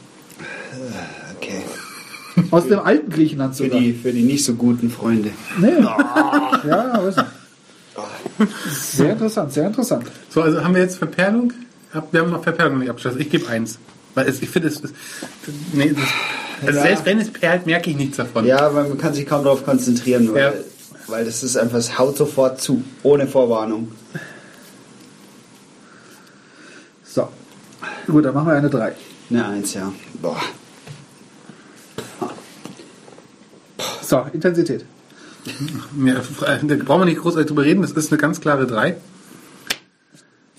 Okay. 1.36 1.62
Aus 2.50 2.66
dem 2.66 2.78
alten 2.78 3.10
Griechenland 3.10 3.56
Für 3.56 3.64
sogar. 3.64 3.80
die, 3.80 3.92
für 3.92 4.12
die 4.12 4.22
nicht 4.22 4.44
so 4.44 4.54
guten 4.54 4.90
Freunde. 4.90 5.30
Nee. 5.60 5.72
Ja, 6.66 7.00
weiß 7.02 7.16
nicht. 7.16 7.28
Sehr 8.70 9.12
interessant, 9.12 9.52
sehr 9.52 9.66
interessant. 9.66 10.06
So, 10.30 10.42
also 10.42 10.62
haben 10.62 10.74
wir 10.74 10.82
jetzt 10.82 10.96
Verperlung? 10.96 11.52
Ab- 11.92 12.08
Wir 12.12 12.20
haben 12.20 12.30
noch 12.30 12.42
Verperlung 12.42 12.78
nicht 12.80 12.90
abgeschlossen. 12.90 13.20
Ich 13.20 13.30
gebe 13.30 13.48
eins. 13.48 13.78
Weil 14.14 14.28
es, 14.28 14.40
ich 14.42 14.48
finde, 14.50 14.68
es 14.68 14.80
ist. 14.80 14.94
Nee, 15.72 15.92
das, 15.94 16.04
also 16.66 16.78
Ja. 16.78 16.82
selbst 16.86 17.04
wenn 17.06 17.18
es 17.20 17.30
perlt, 17.32 17.66
merke 17.66 17.90
ich 17.90 17.96
nichts 17.96 18.16
davon. 18.16 18.44
Ja, 18.44 18.68
man 18.70 18.98
kann 18.98 19.14
sich 19.14 19.26
kaum 19.26 19.44
darauf 19.44 19.64
konzentrieren, 19.64 20.32
weil, 20.34 20.42
Ja. 20.42 20.52
weil 21.06 21.24
das 21.24 21.42
ist 21.42 21.56
einfach, 21.56 21.78
es 21.78 21.98
haut 21.98 22.16
sofort 22.16 22.60
zu, 22.60 22.82
ohne 23.02 23.26
Vorwarnung. 23.28 23.92
So. 27.04 27.28
Gut, 28.06 28.24
dann 28.24 28.34
machen 28.34 28.48
wir 28.48 28.54
eine 28.54 28.70
3. 28.70 28.92
Eine 29.30 29.46
Eins, 29.46 29.74
ja. 29.74 29.92
Boah. 30.20 30.40
So, 34.02 34.24
Intensität. 34.32 34.84
Ja, 36.04 36.14
da 36.62 36.74
brauchen 36.76 37.02
wir 37.02 37.04
nicht 37.06 37.20
großartig 37.20 37.46
drüber 37.48 37.62
reden. 37.64 37.82
Das 37.82 37.92
ist 37.92 38.10
eine 38.10 38.18
ganz 38.20 38.40
klare 38.40 38.66
3. 38.66 38.96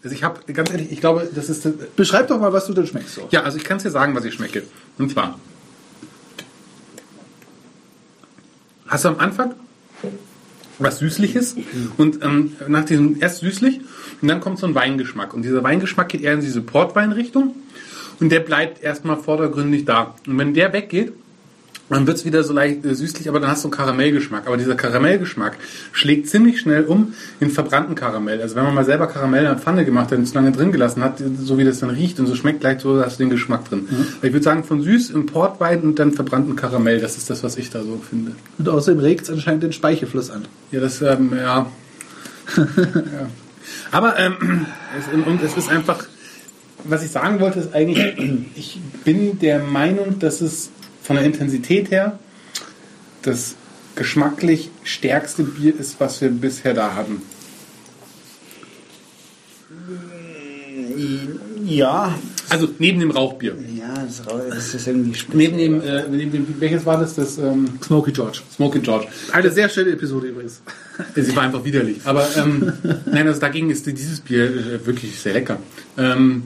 Also 0.04 0.16
ich 0.16 0.24
habe, 0.24 0.40
ganz 0.54 0.72
ehrlich, 0.72 0.92
ich 0.92 1.00
glaube, 1.00 1.30
das 1.34 1.50
ist... 1.50 1.96
Beschreib 1.96 2.28
doch 2.28 2.40
mal, 2.40 2.54
was 2.54 2.66
du 2.68 2.74
denn 2.74 2.88
schmeckst. 2.88 3.16
So. 3.16 3.28
Ja, 3.32 3.44
also 3.44 3.58
ich 3.58 3.64
kann 3.64 3.78
es 3.78 3.84
dir 3.84 3.92
sagen, 3.92 4.16
was 4.16 4.24
ich 4.24 4.34
schmecke. 4.34 4.64
Und 4.98 5.12
zwar 5.12 5.38
hast 8.88 9.06
du 9.06 9.10
am 9.10 9.20
Anfang 9.20 9.54
was 10.80 11.00
Süßliches 11.00 11.58
und 11.98 12.24
ähm, 12.24 12.54
nach 12.68 12.86
diesem 12.86 13.22
erst 13.22 13.40
süßlich 13.40 13.82
und 14.22 14.28
dann 14.28 14.40
kommt 14.40 14.60
so 14.60 14.68
ein 14.68 14.76
Weingeschmack. 14.76 15.34
Und 15.34 15.44
dieser 15.44 15.64
Weingeschmack 15.64 16.10
geht 16.10 16.22
eher 16.22 16.34
in 16.34 16.42
diese 16.42 16.62
Portweinrichtung 16.62 17.56
und 18.20 18.32
der 18.32 18.40
bleibt 18.40 18.82
erstmal 18.82 19.18
vordergründig 19.18 19.86
da. 19.86 20.16
Und 20.26 20.38
wenn 20.38 20.54
der 20.54 20.74
weggeht, 20.74 21.14
dann 21.98 22.08
wird 22.08 22.18
es 22.18 22.26
wieder 22.26 22.44
so 22.44 22.54
leicht 22.54 22.86
äh, 22.86 22.94
süßlich, 22.94 23.28
aber 23.30 23.40
dann 23.40 23.50
hast 23.50 23.64
du 23.64 23.68
einen 23.68 23.76
Karamellgeschmack. 23.76 24.46
Aber 24.48 24.58
dieser 24.58 24.76
Karamellgeschmack 24.76 25.58
schlägt 25.92 26.30
ziemlich 26.30 26.60
schnell 26.60 26.86
um 26.86 27.14
in 27.40 27.50
verbrannten 27.50 27.96
Karamell. 27.96 28.42
Also 28.42 28.56
wenn 28.56 28.64
man 28.64 28.76
mal 28.76 28.86
selber 28.86 29.08
Karamell 29.08 29.42
in 29.42 29.50
der 29.50 29.58
Pfanne 29.58 29.86
gemacht 29.86 30.12
hat 30.12 30.18
und 30.18 30.24
es 30.24 30.34
lange 30.34 30.52
drin 30.52 30.72
gelassen 30.72 31.04
hat, 31.04 31.22
so 31.40 31.58
wie 31.58 31.64
das 31.64 31.80
dann 31.80 31.90
riecht 31.90 32.20
und 32.20 32.28
so 32.28 32.36
schmeckt 32.36 32.62
gleich 32.62 32.80
so, 32.82 33.04
hast 33.04 33.20
du 33.20 33.24
den 33.24 33.32
Geschmack 33.32 33.68
drin. 33.68 33.88
Ich 34.22 34.32
würde 34.34 34.44
sagen, 34.44 34.64
von 34.64 34.82
süß 34.82 35.10
im 35.12 35.26
Portwein 35.26 35.82
und 35.82 36.00
dann 36.00 36.14
verbrannten 36.14 36.56
Karamell, 36.56 37.00
das 37.00 37.18
ist 37.18 37.30
das, 37.30 37.44
was 37.44 37.58
ich 37.58 37.70
da 37.72 37.82
so 37.84 38.00
finde. 38.08 38.34
Und 38.58 38.70
außerdem 38.70 39.00
regt 39.00 39.24
es 39.24 39.30
anscheinend 39.30 39.64
den 39.64 39.74
Speichelfluss 39.74 40.30
an. 40.30 40.46
Ja, 40.72 40.80
das, 40.80 41.02
ähm, 41.02 41.32
ja. 41.36 41.72
ja. 42.58 43.30
Aber, 43.92 44.18
ähm, 44.20 44.66
es, 44.98 45.52
es 45.52 45.58
ist 45.58 45.70
einfach, 45.70 46.06
was 46.84 47.04
ich 47.04 47.12
sagen 47.12 47.40
wollte, 47.40 47.60
ist 47.60 47.74
eigentlich, 47.74 48.46
ich 48.56 48.80
bin 49.04 49.40
der 49.40 49.60
Meinung, 49.60 50.20
dass 50.20 50.42
es 50.42 50.70
von 51.10 51.16
der 51.16 51.26
Intensität 51.26 51.90
her 51.90 52.20
das 53.24 53.56
geschmacklich 53.96 54.70
stärkste 54.84 55.42
Bier 55.42 55.74
ist, 55.76 56.00
was 56.00 56.22
wir 56.22 56.30
bisher 56.30 56.76
da 56.76 56.94
hatten. 56.94 57.24
Ja. 61.66 62.14
Also 62.50 62.70
neben 62.78 63.00
dem 63.00 63.10
Rauchbier. 63.10 63.58
Ja, 63.76 63.92
das, 64.06 64.22
das 64.50 64.76
ist 64.76 64.86
irgendwie 64.86 65.18
spitz. 65.18 65.36
Neben 65.36 65.58
dem, 65.58 65.82
äh, 65.82 66.04
neben 66.12 66.32
dem 66.32 66.46
welches 66.60 66.86
war 66.86 67.00
das? 67.00 67.16
Das 67.16 67.40
ähm, 67.40 67.66
Smoky 67.84 68.12
George. 68.12 68.42
Smoke 68.56 68.80
George. 68.80 69.08
Eine 69.32 69.50
sehr 69.50 69.68
schöne 69.68 69.90
Episode 69.90 70.28
übrigens. 70.28 70.62
Sie 71.16 71.36
war 71.36 71.42
einfach 71.42 71.66
widerlich. 71.66 72.02
Aber 72.06 72.28
ähm, 72.38 72.72
nein, 73.08 73.28
also 73.28 73.40
dagegen 73.40 73.72
ist 73.72 73.88
dieses 73.88 74.20
Bier 74.20 74.44
äh, 74.44 74.86
wirklich 74.86 75.20
sehr 75.20 75.34
lecker. 75.34 75.58
Ähm, 75.98 76.44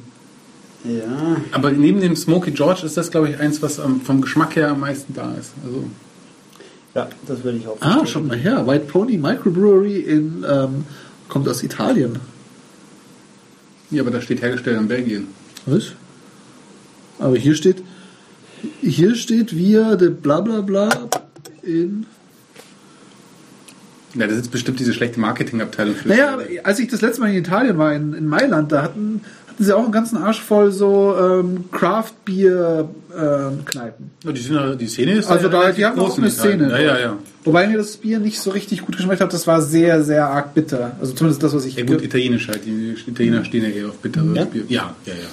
Ja. 0.83 1.37
Aber 1.51 1.71
neben 1.71 2.01
dem 2.01 2.15
Smoky 2.15 2.51
George 2.51 2.85
ist 2.85 2.97
das, 2.97 3.09
glaube 3.11 3.29
ich, 3.29 3.39
eins, 3.39 3.61
was 3.61 3.79
vom 4.03 4.21
Geschmack 4.21 4.55
her 4.57 4.71
am 4.71 4.81
meisten 4.81 5.13
da 5.13 5.33
ist. 5.39 5.51
Also, 5.65 5.85
Ja, 6.95 7.07
das 7.27 7.43
würde 7.43 7.57
ich 7.57 7.67
auch 7.67 7.77
Ah, 7.79 8.05
schon 8.05 8.27
mal 8.27 8.37
her. 8.37 8.67
White 8.67 8.85
Pony 8.85 9.17
Microbrewery 9.17 9.99
in, 10.01 10.45
ähm, 10.47 10.85
kommt 11.29 11.47
aus 11.47 11.63
Italien. 11.63 12.19
ja, 13.91 14.01
aber 14.01 14.11
da 14.11 14.21
steht 14.21 14.41
hergestellt 14.41 14.77
in 14.79 14.87
Belgien. 14.87 15.27
Was? 15.65 15.93
Aber 17.19 17.37
hier 17.37 17.55
steht, 17.55 17.81
hier 18.81 19.15
steht 19.15 19.55
wir 19.55 19.95
de 19.95 20.09
bla 20.09 20.41
bla 20.41 20.61
bla 20.61 20.89
in. 21.63 22.05
Ja, 24.15 24.27
das 24.27 24.37
ist 24.37 24.51
bestimmt 24.51 24.79
diese 24.79 24.93
schlechte 24.93 25.19
Marketingabteilung 25.19 25.95
für. 25.95 26.07
Naja, 26.09 26.37
als 26.63 26.77
ich 26.79 26.87
das 26.89 27.01
letzte 27.01 27.21
Mal 27.21 27.31
in 27.31 27.37
Italien 27.37 27.77
war, 27.79 27.93
in, 27.95 28.13
in 28.13 28.27
Mailand, 28.27 28.71
da 28.71 28.83
hatten, 28.83 29.21
hatten 29.53 29.63
sie 29.63 29.75
auch 29.75 29.83
einen 29.83 29.91
ganzen 29.91 30.17
Arsch 30.17 30.41
voll 30.41 30.71
so 30.71 31.15
ähm, 31.19 31.65
Craft-Bier-Kneipen. 31.71 34.11
Ja, 34.23 34.31
die, 34.31 34.41
sind, 34.41 34.81
die 34.81 34.87
Szene 34.87 35.11
ist 35.13 35.29
Also 35.29 35.47
da, 35.47 35.71
die 35.71 35.85
haben 35.85 35.99
auch 35.99 36.17
in 36.17 36.23
eine. 36.23 36.31
Szene. 36.31 36.71
Ja, 36.71 36.79
ja, 36.79 36.99
ja. 36.99 37.15
Wobei 37.43 37.67
mir 37.67 37.77
das 37.77 37.97
Bier 37.97 38.17
nicht 38.19 38.39
so 38.39 38.49
richtig 38.51 38.83
gut 38.85 38.95
geschmeckt 38.97 39.21
hat, 39.21 39.31
das 39.31 39.45
war 39.45 39.61
sehr, 39.61 40.01
sehr 40.01 40.27
arg 40.27 40.55
bitter. 40.55 40.93
Also 40.99 41.13
zumindest 41.13 41.43
das, 41.43 41.53
was 41.53 41.65
ich... 41.65 41.75
Ja, 41.75 41.85
gut, 41.85 42.01
italienisch 42.01 42.47
halt. 42.47 42.65
Die 42.65 42.95
Italiener 43.05 43.45
stehen 43.45 43.61
ja 43.63 43.69
eher 43.69 43.89
auf 43.89 43.97
bitteres 43.97 44.35
Ja? 44.35 44.45
Bier. 44.45 44.63
Ja, 44.69 44.95
ja, 45.05 45.13
ja. 45.13 45.27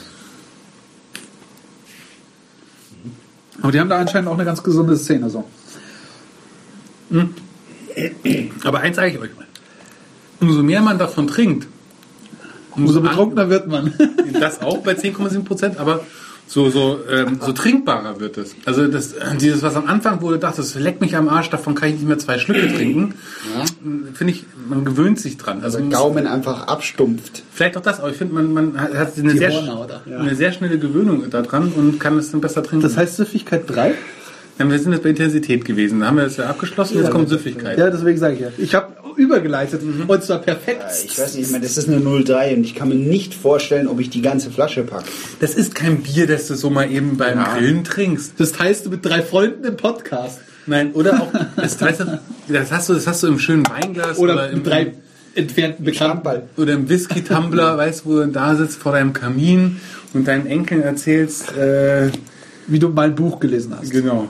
Aber 3.63 3.73
die 3.73 3.81
haben 3.81 3.89
da 3.89 3.97
anscheinend 3.99 4.29
auch 4.29 4.35
eine 4.35 4.45
ganz 4.45 4.63
gesunde 4.63 4.97
Szene. 4.97 5.31
So. 5.31 5.47
Aber 8.65 8.81
eins 8.81 8.97
sage 8.97 9.13
ich 9.13 9.19
euch 9.19 9.35
mal. 9.37 9.47
Umso 10.41 10.63
mehr 10.63 10.83
man 10.83 10.99
davon 10.99 11.27
trinkt, 11.27 11.69
Umso 12.77 13.01
betrunkener 13.01 13.49
wird 13.51 13.67
man. 13.69 13.93
Das 14.41 14.63
auch 14.63 14.79
bei 14.79 14.93
10,7 14.93 15.45
Prozent, 15.45 15.79
aber 15.79 16.01
so, 16.47 16.71
so, 16.71 16.99
ähm, 17.11 17.39
so 17.45 17.53
trinkbarer 17.53 18.19
wird 18.21 18.39
es. 18.39 18.55
Also 18.65 18.87
das, 18.89 19.13
äh, 19.13 19.37
dieses, 19.41 19.63
was 19.63 19.77
am 19.77 19.87
Anfang 19.87 20.21
wurde, 20.23 20.39
dachte, 20.39 20.59
das 20.59 20.75
leckt 20.75 21.01
mich 21.01 21.15
am 21.15 21.29
Arsch, 21.29 21.51
davon 21.51 21.75
kann 21.75 21.91
ich 21.91 21.97
nicht 21.97 22.09
mehr 22.09 22.19
zwei 22.19 22.39
Schlücke 22.39 22.69
trinken, 22.75 23.15
finde 24.15 24.33
ich, 24.33 24.45
man 24.69 24.85
gewöhnt 24.85 25.21
sich 25.21 25.37
dran. 25.37 25.63
Also 25.63 25.77
Der 25.79 25.85
man 25.87 25.91
muss- 25.91 25.99
Gaumen 25.99 26.27
einfach 26.27 26.67
abstumpft. 26.69 27.43
vielleicht 27.53 27.77
auch 27.77 27.83
das, 27.83 28.01
aber 28.01 28.11
ich 28.11 28.17
finde, 28.17 28.35
man, 28.35 28.53
man 28.53 28.81
hat 28.81 29.17
eine 29.19 29.31
sehr, 29.33 29.53
Hornhaut, 29.53 29.91
ja. 30.07 30.19
eine 30.19 30.35
sehr 30.35 30.53
schnelle 30.53 30.79
Gewöhnung 30.79 31.29
daran 31.31 31.73
und 31.73 32.01
kann 32.01 32.19
es 32.19 32.31
dann 32.33 32.41
besser 32.41 32.63
trinken. 32.63 32.83
Das 32.83 32.97
heißt 32.97 33.17
Süffigkeit 33.17 33.65
3? 33.69 33.95
ja, 34.59 34.69
wir 34.71 34.79
sind 34.79 34.93
jetzt 34.93 35.03
bei 35.03 35.11
Intensität 35.11 35.65
gewesen, 35.65 36.01
da 36.01 36.07
haben 36.07 36.17
wir 36.17 36.25
das 36.25 36.37
ja 36.37 36.47
abgeschlossen, 36.51 36.99
jetzt 36.99 37.11
kommt 37.11 37.29
Süffigkeit. 37.29 37.79
Ja, 37.79 37.91
deswegen 37.91 38.19
sage 38.19 38.35
ich 38.35 38.41
ja. 38.41 38.49
Ich 38.59 38.75
habe 38.75 38.89
übergeleitet. 39.17 39.83
Und 40.07 40.23
zwar 40.25 40.39
perfekt. 40.39 40.85
Ich 41.05 41.19
weiß 41.19 41.35
nicht, 41.35 41.47
ich 41.47 41.53
meine, 41.53 41.65
das 41.65 41.77
ist 41.77 41.89
eine 41.89 42.01
03 42.01 42.57
und 42.57 42.65
ich 42.65 42.75
kann 42.75 42.89
mir 42.89 42.95
nicht 42.95 43.35
vorstellen, 43.35 43.89
ob 43.89 44.01
ich 44.01 44.11
die 44.11 44.23
ganze 44.23 44.51
Flasche 44.51 44.83
packe. 44.85 45.05
Das 45.41 45.55
ist 45.55 45.75
kein 45.75 46.03
Bier, 46.03 46.27
das 46.27 46.47
du 46.49 46.55
so 46.55 46.71
mal 46.71 46.91
eben 46.91 47.17
beim 47.17 47.39
Ja. 47.39 47.55
Grillen 47.57 47.85
trinkst. 47.85 48.35
Das 48.39 48.53
teilst 48.53 48.87
du 48.87 48.91
mit 48.91 49.05
drei 49.05 49.23
Freunden 49.23 49.65
im 49.65 49.77
Podcast. 49.77 50.41
Nein, 50.67 50.93
oder 50.93 51.21
auch, 51.23 51.33
das, 51.57 51.81
weißt 51.81 52.01
du, 52.01 52.21
das, 52.49 52.71
hast 52.71 52.89
du, 52.89 52.95
das 52.95 53.07
hast 53.07 53.23
du 53.23 53.29
im 53.29 53.39
schönen 53.39 53.67
Weinglas 53.69 54.19
Oder 54.19 54.51
im, 54.51 54.59
mit 54.59 54.67
drei 54.67 54.95
entfernten 55.35 55.85
Bekannten. 55.85 56.43
Oder 56.57 56.75
im 56.75 56.89
Whisky-Tumbler, 56.89 57.77
weißt 57.79 58.05
du, 58.05 58.09
wo 58.11 58.17
du 58.19 58.27
da 58.29 58.55
sitzt 58.55 58.79
vor 58.79 58.93
deinem 58.93 59.13
Kamin 59.13 59.81
und 60.13 60.29
deinen 60.29 60.47
Enkeln 60.47 60.83
erzählst, 60.83 61.57
äh, 61.57 62.11
Wie 62.67 62.79
du 62.79 62.89
mal 62.91 63.07
ein 63.09 63.15
Buch 63.15 63.41
gelesen 63.41 63.75
hast. 63.77 63.91
genau. 63.91 64.29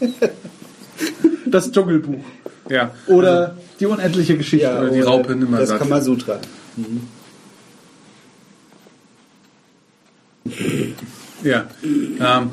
Das 1.52 1.70
Dschungelbuch. 1.70 2.24
Ja. 2.68 2.94
Oder 3.06 3.56
die 3.78 3.86
unendliche 3.86 4.36
Geschichte. 4.36 4.68
Oder 4.68 4.90
die 4.90 5.00
Raupe 5.00 5.36
nimmer 5.36 5.58
Das 5.58 5.68
satt. 5.68 5.78
Kamasutra. 5.78 6.40
Ja. 11.42 11.66
Ähm, 11.84 12.52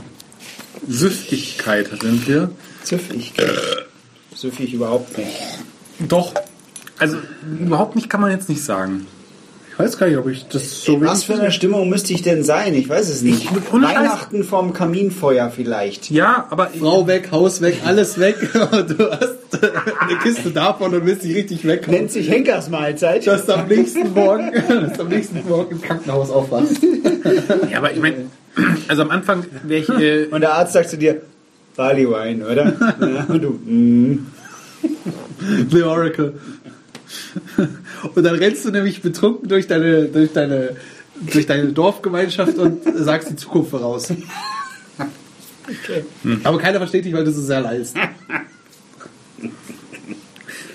Süffigkeit 0.87 1.89
sind 2.01 2.27
wir. 2.27 2.51
Süffig. 2.83 3.33
Süffig 4.35 4.73
überhaupt 4.73 5.17
nicht. 5.17 5.29
Doch. 5.99 6.33
Also 6.97 7.17
überhaupt 7.59 7.95
nicht 7.95 8.09
kann 8.09 8.21
man 8.21 8.31
jetzt 8.31 8.49
nicht 8.49 8.63
sagen. 8.63 9.07
Ich 9.79 9.85
weiß 9.85 9.97
gar 9.97 10.07
nicht, 10.07 10.17
ob 10.17 10.27
ich 10.27 10.45
das 10.45 10.83
so 10.83 10.99
Was 10.99 11.23
für 11.23 11.35
eine 11.35 11.53
Stimmung 11.53 11.87
müsste 11.87 12.11
ich 12.11 12.21
denn 12.21 12.43
sein? 12.43 12.73
Ich 12.73 12.89
weiß 12.89 13.07
es 13.07 13.21
nicht. 13.21 13.47
Weihnachten 13.71 14.43
vorm 14.43 14.73
Kaminfeuer 14.73 15.49
vielleicht. 15.51 16.11
Ja, 16.11 16.47
aber 16.49 16.67
Frau 16.67 17.07
weg, 17.07 17.29
Haus 17.31 17.61
weg, 17.61 17.77
alles 17.85 18.19
weg. 18.19 18.35
Du 18.51 19.09
hast 19.09 19.63
eine 20.01 20.19
Kiste 20.21 20.51
davon 20.51 20.93
und 20.93 21.05
willst 21.05 21.23
dich 21.23 21.33
richtig 21.33 21.65
weg. 21.65 21.87
Nennt 21.87 22.11
sich 22.11 22.29
Henkersmahlzeit. 22.29 23.25
dass 23.25 23.45
du 23.45 23.53
am 23.53 23.69
nächsten 23.69 24.13
Morgen, 24.13 24.51
dass 24.67 24.97
du 24.97 25.03
am 25.03 25.07
nächsten 25.07 25.47
Morgen 25.47 25.71
im 25.71 25.81
Krankenhaus 25.81 26.29
aufwachst. 26.29 26.81
ja, 27.71 27.77
aber 27.77 27.93
ich 27.93 28.01
meine, 28.01 28.25
also 28.89 29.03
am 29.03 29.11
Anfang 29.11 29.45
wäre 29.63 29.81
ich 29.81 29.89
äh, 29.89 30.25
Und 30.25 30.41
der 30.41 30.55
Arzt 30.55 30.73
sagt 30.73 30.89
zu 30.89 30.97
dir, 30.97 31.21
Barley 31.77 32.05
Wine, 32.05 32.45
oder? 32.45 32.73
Ja, 32.99 33.23
und 33.29 33.41
du, 33.41 33.49
mm. 33.51 34.27
The 35.71 35.83
Oracle. 35.83 36.33
Und 38.15 38.23
dann 38.23 38.35
rennst 38.35 38.65
du 38.65 38.71
nämlich 38.71 39.01
betrunken 39.01 39.47
durch 39.49 39.67
deine, 39.67 40.05
durch 40.05 40.31
deine, 40.33 40.75
durch 41.21 41.45
deine 41.45 41.67
Dorfgemeinschaft 41.73 42.57
und 42.57 42.81
sagst 42.95 43.29
die 43.29 43.35
Zukunft 43.35 43.71
voraus. 43.71 44.07
Aber 46.43 46.57
keiner 46.57 46.79
versteht 46.79 47.05
dich, 47.05 47.13
weil 47.13 47.25
du 47.25 47.31
so 47.31 47.41
sehr 47.41 47.61
leist. 47.61 47.95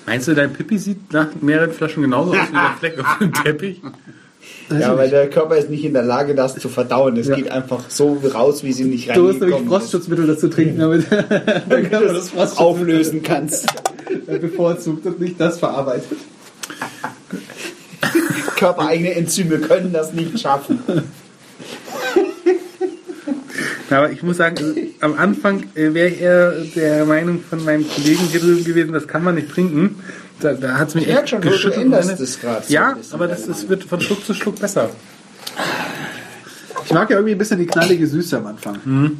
Meinst 0.06 0.28
du, 0.28 0.34
dein 0.34 0.52
Pipi 0.52 0.78
sieht 0.78 1.12
nach 1.12 1.28
mehreren 1.40 1.72
Flaschen 1.72 2.02
genauso 2.02 2.32
aus 2.32 2.48
wie 2.48 2.52
der 2.52 2.76
Fleck 2.78 2.98
auf 3.00 3.18
dem 3.18 3.32
Teppich? 3.32 3.80
Ja, 4.70 4.96
weil 4.96 5.08
der 5.10 5.28
Körper 5.30 5.56
ist 5.56 5.70
nicht 5.70 5.84
in 5.84 5.94
der 5.94 6.02
Lage, 6.02 6.34
das 6.34 6.56
zu 6.56 6.68
verdauen. 6.68 7.16
Es 7.16 7.28
Ja. 7.28 7.34
geht 7.36 7.50
einfach 7.50 7.88
so 7.90 8.20
raus, 8.34 8.62
wie 8.64 8.72
sie 8.72 8.84
nicht 8.84 9.14
Du 9.14 9.22
musst 9.24 9.40
nämlich. 9.40 9.66
Frostschutzmittel 9.66 10.26
dazu 10.26 10.48
trinken, 10.48 10.78
damit 10.78 11.10
der 11.10 11.82
Körper 11.84 12.12
das 12.12 12.30
Frostschutzmittel 12.30 12.56
auflösen 12.64 13.22
kannst. 13.22 13.66
Bevorzugt 14.40 15.06
und 15.06 15.20
nicht 15.20 15.40
das 15.40 15.58
verarbeitet. 15.58 16.18
Körpereigene 18.56 19.14
Enzyme 19.14 19.58
können 19.58 19.92
das 19.92 20.12
nicht 20.12 20.38
schaffen. 20.38 20.80
Aber 23.90 24.10
ich 24.10 24.22
muss 24.22 24.38
sagen, 24.38 24.56
also, 24.58 24.74
am 25.00 25.14
Anfang 25.18 25.64
äh, 25.74 25.94
wäre 25.94 26.08
ich 26.08 26.20
eher 26.20 26.52
der 26.74 27.04
Meinung 27.04 27.40
von 27.48 27.62
meinen 27.64 27.88
Kollegen 27.88 28.24
hier 28.30 28.40
drüben 28.40 28.64
gewesen, 28.64 28.92
das 28.92 29.06
kann 29.06 29.22
man 29.22 29.36
nicht 29.36 29.50
trinken. 29.50 29.96
Da, 30.40 30.54
da 30.54 30.78
hat 30.78 30.88
es 30.88 30.94
mich 30.96 31.06
Ich 31.06 31.14
echt 31.14 31.28
schon, 31.28 31.40
du 31.42 31.50
geschüttelt. 31.50 31.84
änderst 31.84 32.08
Meine- 32.08 32.18
das 32.20 32.40
grad 32.40 32.66
so 32.66 32.72
Ja, 32.74 32.96
aber 33.12 33.28
das, 33.28 33.46
das 33.46 33.68
wird 33.68 33.84
von 33.84 34.00
Schluck 34.00 34.24
zu 34.24 34.34
Schluck 34.34 34.58
besser. 34.58 34.90
Ich 36.86 36.92
mag 36.92 37.08
ja 37.10 37.16
irgendwie 37.16 37.34
ein 37.34 37.38
bisschen 37.38 37.58
die 37.60 37.66
knallige 37.66 38.06
Süße 38.06 38.36
am 38.38 38.46
Anfang. 38.46 39.16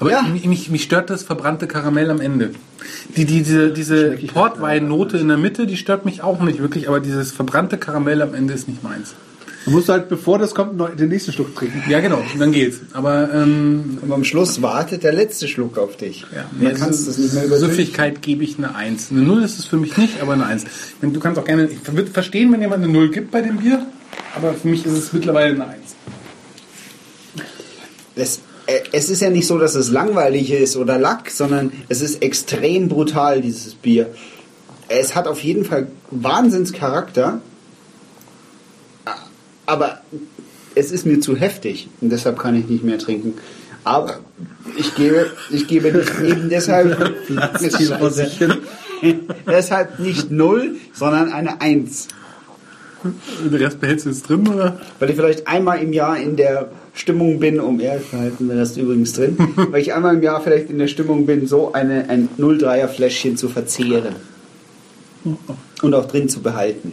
Aber 0.00 0.10
Ja. 0.12 0.22
mich, 0.22 0.68
mich, 0.70 0.82
stört 0.82 1.10
das 1.10 1.22
verbrannte 1.24 1.66
Karamell 1.66 2.10
am 2.10 2.20
Ende. 2.20 2.50
Die, 3.16 3.24
die, 3.24 3.42
diese 3.42 3.70
diese 3.72 4.10
Portweinnote 4.32 5.18
in 5.18 5.28
der 5.28 5.36
Mitte, 5.38 5.66
die 5.66 5.76
stört 5.76 6.04
mich 6.04 6.22
auch 6.22 6.40
nicht 6.40 6.60
wirklich, 6.60 6.88
aber 6.88 7.00
dieses 7.00 7.32
verbrannte 7.32 7.78
Karamell 7.78 8.22
am 8.22 8.34
Ende 8.34 8.54
ist 8.54 8.68
nicht 8.68 8.82
meins. 8.84 9.14
Du 9.64 9.72
musst 9.72 9.88
halt, 9.90 10.08
bevor 10.08 10.38
das 10.38 10.54
kommt, 10.54 10.76
neu- 10.78 10.94
den 10.94 11.08
nächsten 11.10 11.32
Schluck 11.32 11.54
trinken. 11.54 11.82
Ja, 11.90 12.00
genau, 12.00 12.22
dann 12.38 12.52
geht's. 12.52 12.78
Aber 12.94 13.28
ähm, 13.34 13.98
Und 14.00 14.12
am 14.12 14.24
Schluss 14.24 14.62
wartet 14.62 15.02
der 15.02 15.12
letzte 15.12 15.46
Schluck 15.48 15.76
auf 15.76 15.96
dich. 15.96 16.24
ja, 16.34 16.46
Man 16.58 16.74
kann 16.74 16.88
es 16.90 17.04
das 17.04 17.18
nicht 17.18 17.34
mehr 17.34 17.44
übersehen. 17.44 17.68
Süffigkeit 17.68 18.22
gebe 18.22 18.44
ich 18.44 18.56
eine 18.56 18.74
Eins. 18.76 19.08
Eine 19.10 19.20
Null 19.22 19.42
ist 19.42 19.58
es 19.58 19.66
für 19.66 19.76
mich 19.76 19.96
nicht, 19.98 20.22
aber 20.22 20.34
eine 20.34 20.46
Eins. 20.46 20.64
Du 21.02 21.18
kannst 21.20 21.38
auch 21.38 21.44
gerne, 21.44 21.66
ich 21.66 21.92
würde 21.92 22.10
verstehen, 22.10 22.50
wenn 22.52 22.60
jemand 22.62 22.82
eine 22.84 22.90
Null 22.92 23.10
gibt 23.10 23.30
bei 23.30 23.42
dem 23.42 23.58
Bier, 23.58 23.84
aber 24.36 24.54
für 24.54 24.68
mich 24.68 24.86
ist 24.86 24.92
es 24.92 25.12
mittlerweile 25.12 25.52
eine 25.54 25.66
Eins. 25.66 25.96
Äh, 28.16 28.24
es 28.92 29.08
ist 29.08 29.22
ja 29.22 29.30
nicht 29.30 29.46
so, 29.46 29.58
dass 29.58 29.74
es 29.74 29.90
langweilig 29.90 30.50
ist 30.50 30.76
oder 30.76 30.98
Lack, 30.98 31.30
sondern 31.30 31.72
es 31.88 32.02
ist 32.02 32.22
extrem 32.22 32.88
brutal, 32.88 33.40
dieses 33.40 33.74
Bier. 33.74 34.10
Es 34.88 35.14
hat 35.14 35.26
auf 35.26 35.40
jeden 35.40 35.64
Fall 35.64 35.88
Wahnsinnscharakter, 36.10 37.40
aber 39.64 40.02
es 40.74 40.92
ist 40.92 41.06
mir 41.06 41.20
zu 41.20 41.36
heftig 41.36 41.88
und 42.00 42.10
deshalb 42.10 42.38
kann 42.38 42.56
ich 42.56 42.68
nicht 42.68 42.84
mehr 42.84 42.98
trinken. 42.98 43.34
Aber 43.84 44.20
ich 44.76 44.94
gebe, 44.94 45.30
ich 45.50 45.66
gebe 45.66 45.92
nicht 45.92 46.20
eben 46.20 46.50
deshalb, 46.50 47.14
deshalb 49.46 49.98
nicht 49.98 50.30
null, 50.30 50.76
sondern 50.92 51.32
eine 51.32 51.60
Eins. 51.62 52.08
Den 53.02 53.54
Rest 53.54 53.80
behältst 53.80 54.04
du 54.04 54.10
jetzt 54.10 54.28
drin, 54.28 54.46
oder? 54.46 54.78
Weil 54.98 55.10
ich 55.10 55.16
vielleicht 55.16 55.48
einmal 55.48 55.80
im 55.80 55.92
Jahr 55.92 56.18
in 56.18 56.36
der 56.36 56.70
Stimmung 56.98 57.38
bin, 57.38 57.60
um 57.60 57.78
ehrlich 57.78 58.08
behalten 58.08 58.48
wir 58.48 58.56
das 58.56 58.76
übrigens 58.76 59.12
drin, 59.12 59.36
weil 59.70 59.80
ich 59.80 59.94
einmal 59.94 60.16
im 60.16 60.22
Jahr 60.22 60.40
vielleicht 60.40 60.68
in 60.68 60.78
der 60.78 60.88
Stimmung 60.88 61.26
bin, 61.26 61.46
so 61.46 61.72
eine, 61.72 62.08
ein 62.10 62.28
03er 62.38 62.88
Fläschchen 62.88 63.36
zu 63.36 63.48
verzehren. 63.48 64.16
Und 65.82 65.94
auch 65.94 66.06
drin 66.06 66.28
zu 66.28 66.40
behalten. 66.40 66.92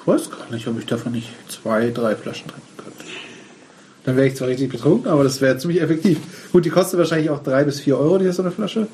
Ich 0.00 0.06
weiß 0.06 0.30
gar 0.30 0.50
nicht, 0.50 0.66
ob 0.68 0.78
ich 0.78 0.86
davon 0.86 1.12
nicht 1.12 1.30
zwei, 1.48 1.90
drei 1.90 2.14
Flaschen 2.14 2.48
trinken 2.48 2.76
könnte. 2.76 3.04
Dann 4.04 4.16
wäre 4.16 4.26
ich 4.28 4.36
zwar 4.36 4.48
richtig 4.48 4.70
betrunken, 4.70 5.10
aber 5.10 5.24
das 5.24 5.40
wäre 5.40 5.58
ziemlich 5.58 5.80
effektiv. 5.80 6.18
Gut, 6.52 6.64
die 6.64 6.70
kostet 6.70 6.98
wahrscheinlich 6.98 7.30
auch 7.30 7.42
drei 7.42 7.64
bis 7.64 7.80
vier 7.80 7.98
Euro, 7.98 8.18
die 8.18 8.26
ist 8.26 8.36
so 8.36 8.42
eine 8.42 8.52
Flasche. 8.52 8.86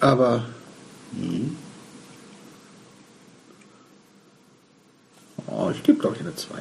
Aber. 0.00 0.44
Oh, 5.66 5.70
ich 5.70 5.82
gebe, 5.82 5.98
glaube 5.98 6.14
ich, 6.14 6.20
eine 6.20 6.36
zwei. 6.36 6.60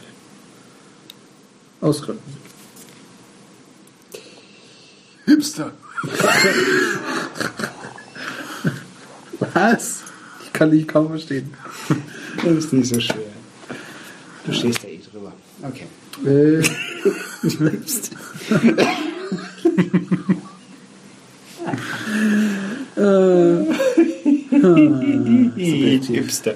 Aus 1.79 2.01
Gründen. 2.01 2.23
Hipster. 5.25 5.71
Was? 9.53 10.01
Ich 10.43 10.51
kann 10.53 10.71
dich 10.71 10.87
kaum 10.87 11.09
verstehen. 11.09 11.53
Das 12.37 12.53
ist 12.53 12.73
nicht 12.73 12.91
so 12.91 12.99
schwer. 12.99 13.27
Du 14.45 14.53
stehst 14.53 14.83
da 14.83 14.87
eh 14.87 14.99
drüber. 14.99 15.33
Okay. 15.61 15.85
Äh, 16.25 16.63
Du 24.61 24.77
lebst. 25.63 26.07
Hipster. 26.07 26.55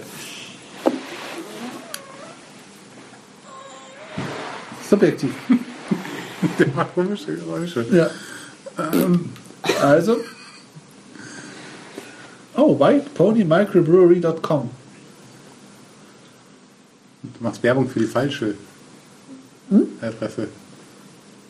Subjektiv. 4.90 5.32
Der 6.60 6.68
macht 6.76 6.94
komische 6.96 7.36
Geräusche. 7.36 7.86
Ja. 7.92 8.10
Ähm, 8.78 9.32
also. 9.82 10.18
Oh, 12.56 12.80
whiteponymicrobrewery.com. 12.80 14.70
Du 17.22 17.44
machst 17.44 17.62
Werbung 17.64 17.90
für 17.90 18.00
die 18.00 18.06
falsche 18.06 18.56
Adresse. 20.02 20.48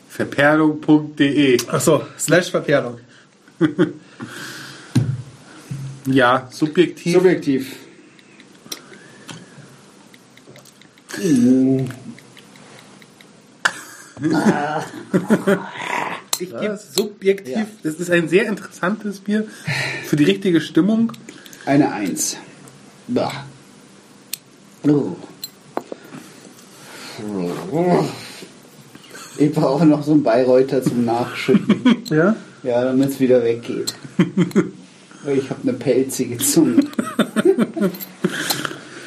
Verperlung.de. 0.08 1.58
Achso, 1.68 2.02
slash 2.18 2.50
Verperlung. 2.50 2.98
Ja, 6.06 6.48
subjektiv. 6.50 7.12
Subjektiv. 7.12 7.76
Ich 16.38 16.50
gebe 16.50 16.78
subjektiv, 16.78 17.66
das 17.82 17.94
ist 17.94 18.10
ein 18.10 18.28
sehr 18.28 18.46
interessantes 18.46 19.20
Bier 19.20 19.46
für 20.06 20.16
die 20.16 20.24
richtige 20.24 20.60
Stimmung. 20.60 21.12
Eine 21.66 21.92
Eins. 21.92 22.36
Bah. 23.08 23.44
Oh. 24.86 25.16
Ich 29.36 29.52
brauche 29.52 29.86
noch 29.86 30.02
so 30.02 30.12
einen 30.12 30.22
Bayreuther 30.22 30.82
zum 30.82 31.04
Nachschütten. 31.04 31.80
Ja? 32.10 32.34
ja, 32.64 32.84
damit 32.84 33.10
es 33.10 33.20
wieder 33.20 33.44
weggeht. 33.44 33.94
Weil 35.22 35.38
ich 35.38 35.48
habe 35.48 35.62
eine 35.62 35.74
pelzige 35.74 36.38
Zunge. 36.38 36.84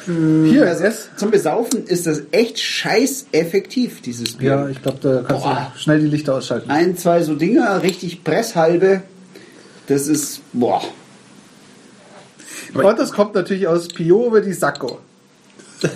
Hier, 0.06 0.66
Also 0.66 0.84
es. 0.84 1.08
zum 1.16 1.30
Besaufen 1.30 1.86
ist 1.86 2.06
das 2.06 2.22
echt 2.30 2.58
scheiß 2.58 3.26
effektiv, 3.32 4.02
dieses 4.02 4.34
Bier. 4.34 4.50
Ja, 4.50 4.68
ich 4.68 4.82
glaube, 4.82 4.98
da 5.00 5.22
kannst 5.26 5.44
Boah. 5.44 5.72
du 5.74 5.78
schnell 5.80 6.00
die 6.00 6.08
Lichter 6.08 6.34
ausschalten. 6.34 6.70
Ein, 6.70 6.96
zwei 6.96 7.22
so 7.22 7.34
Dinger, 7.34 7.82
richtig 7.82 8.22
Presshalbe. 8.24 9.02
Das 9.86 10.06
ist, 10.08 10.40
boah. 10.52 10.82
Und 12.74 12.98
das 12.98 13.12
kommt 13.12 13.34
natürlich 13.34 13.66
aus 13.68 13.88
Piove 13.88 14.40
di 14.42 14.52
Sacco. 14.52 14.98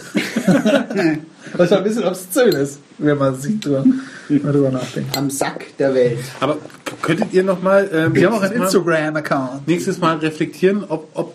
Was 1.55 1.73
ein 1.73 1.83
bisschen 1.83 2.05
obszön 2.05 2.53
ist, 2.53 2.79
wenn 2.99 3.17
man 3.17 3.35
sich 3.41 3.59
drüber, 3.61 3.85
wenn 4.29 4.43
man 4.43 4.53
drüber 4.53 4.71
nachdenkt. 4.71 5.17
Am 5.17 5.31
Sack 5.31 5.65
der 5.79 5.95
Welt. 5.95 6.19
Aber 6.41 6.59
könntet 7.01 7.33
ihr 7.33 7.43
noch 7.43 7.63
mal, 7.63 7.89
ähm, 7.93 8.15
Wir 8.15 8.27
haben 8.27 8.35
auch 8.35 8.43
einen 8.43 8.59
nächstes 8.59 8.83
Mal- 8.85 8.95
Instagram-Account. 8.97 9.67
nächstes 9.69 9.99
Mal 9.99 10.17
reflektieren, 10.19 10.85
ob, 10.89 11.09
ob 11.15 11.35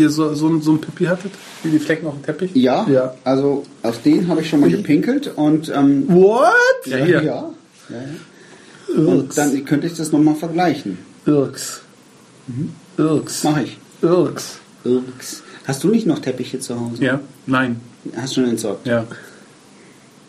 ihr 0.00 0.10
so, 0.10 0.34
so, 0.34 0.48
ein- 0.48 0.62
so 0.62 0.72
ein 0.72 0.80
Pipi 0.80 1.04
hattet? 1.04 1.32
Wie 1.62 1.70
die 1.70 1.78
Flecken 1.78 2.06
auf 2.06 2.14
dem 2.14 2.22
Teppich? 2.24 2.50
Ja, 2.54 2.86
Ja. 2.88 3.14
also 3.24 3.64
auf 3.82 4.02
den 4.02 4.26
habe 4.28 4.40
ich 4.40 4.48
schon 4.48 4.60
mal 4.60 4.70
gepinkelt 4.70 5.32
und 5.36 5.68
ähm, 5.74 6.04
What? 6.08 6.52
Ja, 6.86 6.98
ja, 6.98 7.20
ja, 7.22 7.50
ja. 7.90 8.94
Und 8.96 9.36
dann 9.38 9.64
könnte 9.64 9.86
ich 9.86 9.94
das 9.94 10.10
nochmal 10.10 10.34
vergleichen. 10.34 10.98
Irks. 11.26 11.82
Irks. 12.96 13.44
Mache 13.44 13.62
ich. 13.62 13.78
Irks. 14.02 14.58
Irks. 14.84 15.42
Hast 15.66 15.84
du 15.84 15.88
nicht 15.88 16.06
noch 16.06 16.18
Teppiche 16.18 16.58
zu 16.58 16.80
Hause? 16.80 17.04
Ja? 17.04 17.20
Nein. 17.46 17.80
Hast 18.16 18.34
schon 18.34 18.48
entsorgt? 18.48 18.86
Ja. 18.86 19.06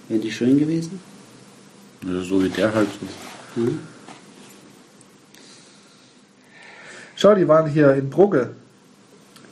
Wären 0.09 0.21
die 0.21 0.31
schön 0.31 0.59
gewesen? 0.59 0.99
Ja, 2.05 2.21
So 2.21 2.43
wie 2.43 2.49
der 2.49 2.73
halt. 2.75 2.87
Schau, 7.15 7.35
die 7.35 7.47
waren 7.47 7.69
hier 7.69 7.93
in 7.93 8.09
Brugge. 8.09 8.51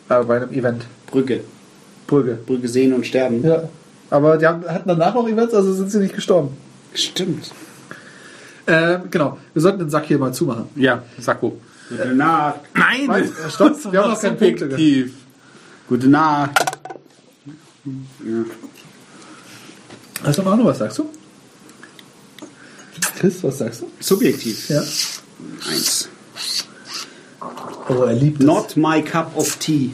Äh, 0.10 0.24
bei 0.24 0.38
einem 0.38 0.52
Event. 0.52 0.86
Brücke. 1.08 1.42
Brugge. 2.08 2.38
Brücke 2.46 2.68
sehen 2.68 2.94
und 2.94 3.06
sterben. 3.06 3.44
Ja. 3.44 3.70
Aber 4.10 4.38
die 4.38 4.48
haben, 4.48 4.68
hatten 4.68 4.90
danach 4.90 5.14
noch 5.14 5.28
Events, 5.28 5.54
also 5.54 5.72
sind 5.74 5.92
sie 5.92 6.00
nicht 6.00 6.16
gestorben. 6.16 6.58
Stimmt. 6.94 7.52
Ähm, 8.66 9.02
genau. 9.12 9.38
Wir 9.54 9.62
sollten 9.62 9.80
den 9.80 9.90
Sack 9.90 10.06
hier 10.06 10.18
mal 10.18 10.34
zumachen. 10.34 10.66
Ja, 10.76 11.04
Sakko. 11.20 11.60
Gute 11.90 12.14
Nacht. 12.14 12.60
Nein! 12.76 13.08
Warte, 13.08 13.26
äh, 13.26 13.50
stopp, 13.50 13.92
wir 13.92 14.04
haben 14.04 14.12
noch 14.12 14.22
Punkte. 14.22 14.70
Subjektiv. 14.70 15.14
Gute 15.88 16.08
Nacht. 16.08 16.52
Hast 20.24 20.38
du 20.38 20.44
noch 20.44 20.66
was 20.66 20.78
sagst 20.78 21.00
du? 21.00 21.10
Chris, 23.20 23.44
was 23.44 23.58
sagst 23.58 23.82
du? 23.82 23.88
Subjektiv. 24.00 24.70
Ja. 24.70 24.82
Eins. 25.72 26.10
Oh, 27.90 28.04
er 28.04 28.14
liebt 28.14 28.42
Not 28.42 28.78
my 28.78 29.02
cup 29.02 29.36
of 29.36 29.58
tea. 29.58 29.92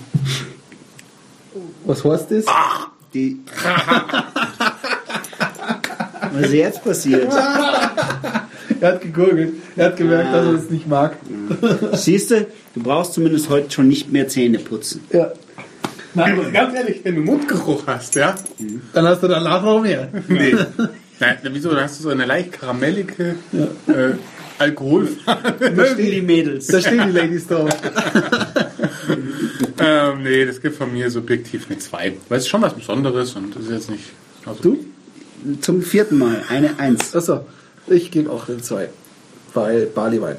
Was 1.85 2.03
heißt 2.03 2.29
das? 2.31 2.45
Die. 3.13 3.39
Was 6.33 6.41
ist 6.47 6.53
jetzt 6.53 6.83
passiert? 6.83 7.31
Er 8.81 8.93
hat 8.93 9.01
gegurgelt. 9.01 9.53
Er 9.77 9.85
hat 9.85 9.95
gemerkt, 9.95 10.33
dass 10.33 10.45
er 10.45 10.53
es 10.53 10.69
nicht 10.69 10.85
mag. 10.85 11.15
Siehst 11.93 12.31
du, 12.31 12.45
du 12.73 12.83
brauchst 12.83 13.13
zumindest 13.13 13.49
heute 13.49 13.71
schon 13.71 13.87
nicht 13.87 14.11
mehr 14.11 14.27
Zähne 14.27 14.59
putzen. 14.59 15.01
Ja. 15.11 15.31
Nein, 16.13 16.39
aber 16.39 16.51
ganz 16.51 16.75
ehrlich, 16.75 16.99
wenn 17.03 17.15
du 17.15 17.21
Mundgeruch 17.21 17.87
hast, 17.87 18.15
ja? 18.15 18.35
Dann 18.93 19.07
hast 19.07 19.23
du 19.23 19.29
danach 19.29 19.63
noch 19.63 19.81
mehr. 19.81 20.09
Nee. 20.27 20.55
Nein, 21.19 21.37
wieso? 21.43 21.73
Da 21.73 21.83
hast 21.83 21.99
du 21.99 22.03
so 22.03 22.09
eine 22.09 22.25
leicht 22.25 22.51
karamellige 22.51 23.35
äh, 23.87 24.11
Alkoholfarbe. 24.57 25.71
Mögen 25.71 25.97
die 25.97 26.21
Mädels. 26.21 26.67
Da 26.67 26.79
stehen 26.79 27.07
die 27.07 27.17
Ladies 27.17 27.47
drauf. 27.47 27.69
ähm, 29.79 30.23
nee, 30.23 30.45
das 30.45 30.61
gibt 30.61 30.77
von 30.77 30.91
mir 30.93 31.09
subjektiv 31.11 31.65
eine 31.69 31.79
2. 31.79 32.13
Weil 32.29 32.37
es 32.37 32.45
ist 32.45 32.49
schon 32.49 32.61
was 32.61 32.73
Besonderes 32.73 33.35
und 33.35 33.55
das 33.55 33.63
ist 33.63 33.71
jetzt 33.71 33.89
nicht. 33.89 34.03
Also, 34.45 34.61
Du? 34.61 34.85
Zum 35.61 35.81
vierten 35.81 36.17
Mal 36.17 36.43
eine 36.49 36.79
Eins. 36.79 37.15
Achso, 37.15 37.45
ich 37.87 38.11
gebe 38.11 38.31
auch 38.31 38.45
den 38.45 38.63
2. 38.63 38.89
Weil 39.53 39.85
Barleywein. 39.87 40.37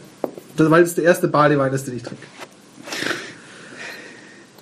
Das, 0.56 0.70
weil 0.70 0.82
es 0.82 0.94
der 0.94 1.04
erste 1.04 1.28
Barleywein 1.28 1.72
ist, 1.72 1.86
den 1.86 1.96
ich 1.96 2.02
trinke. 2.02 2.22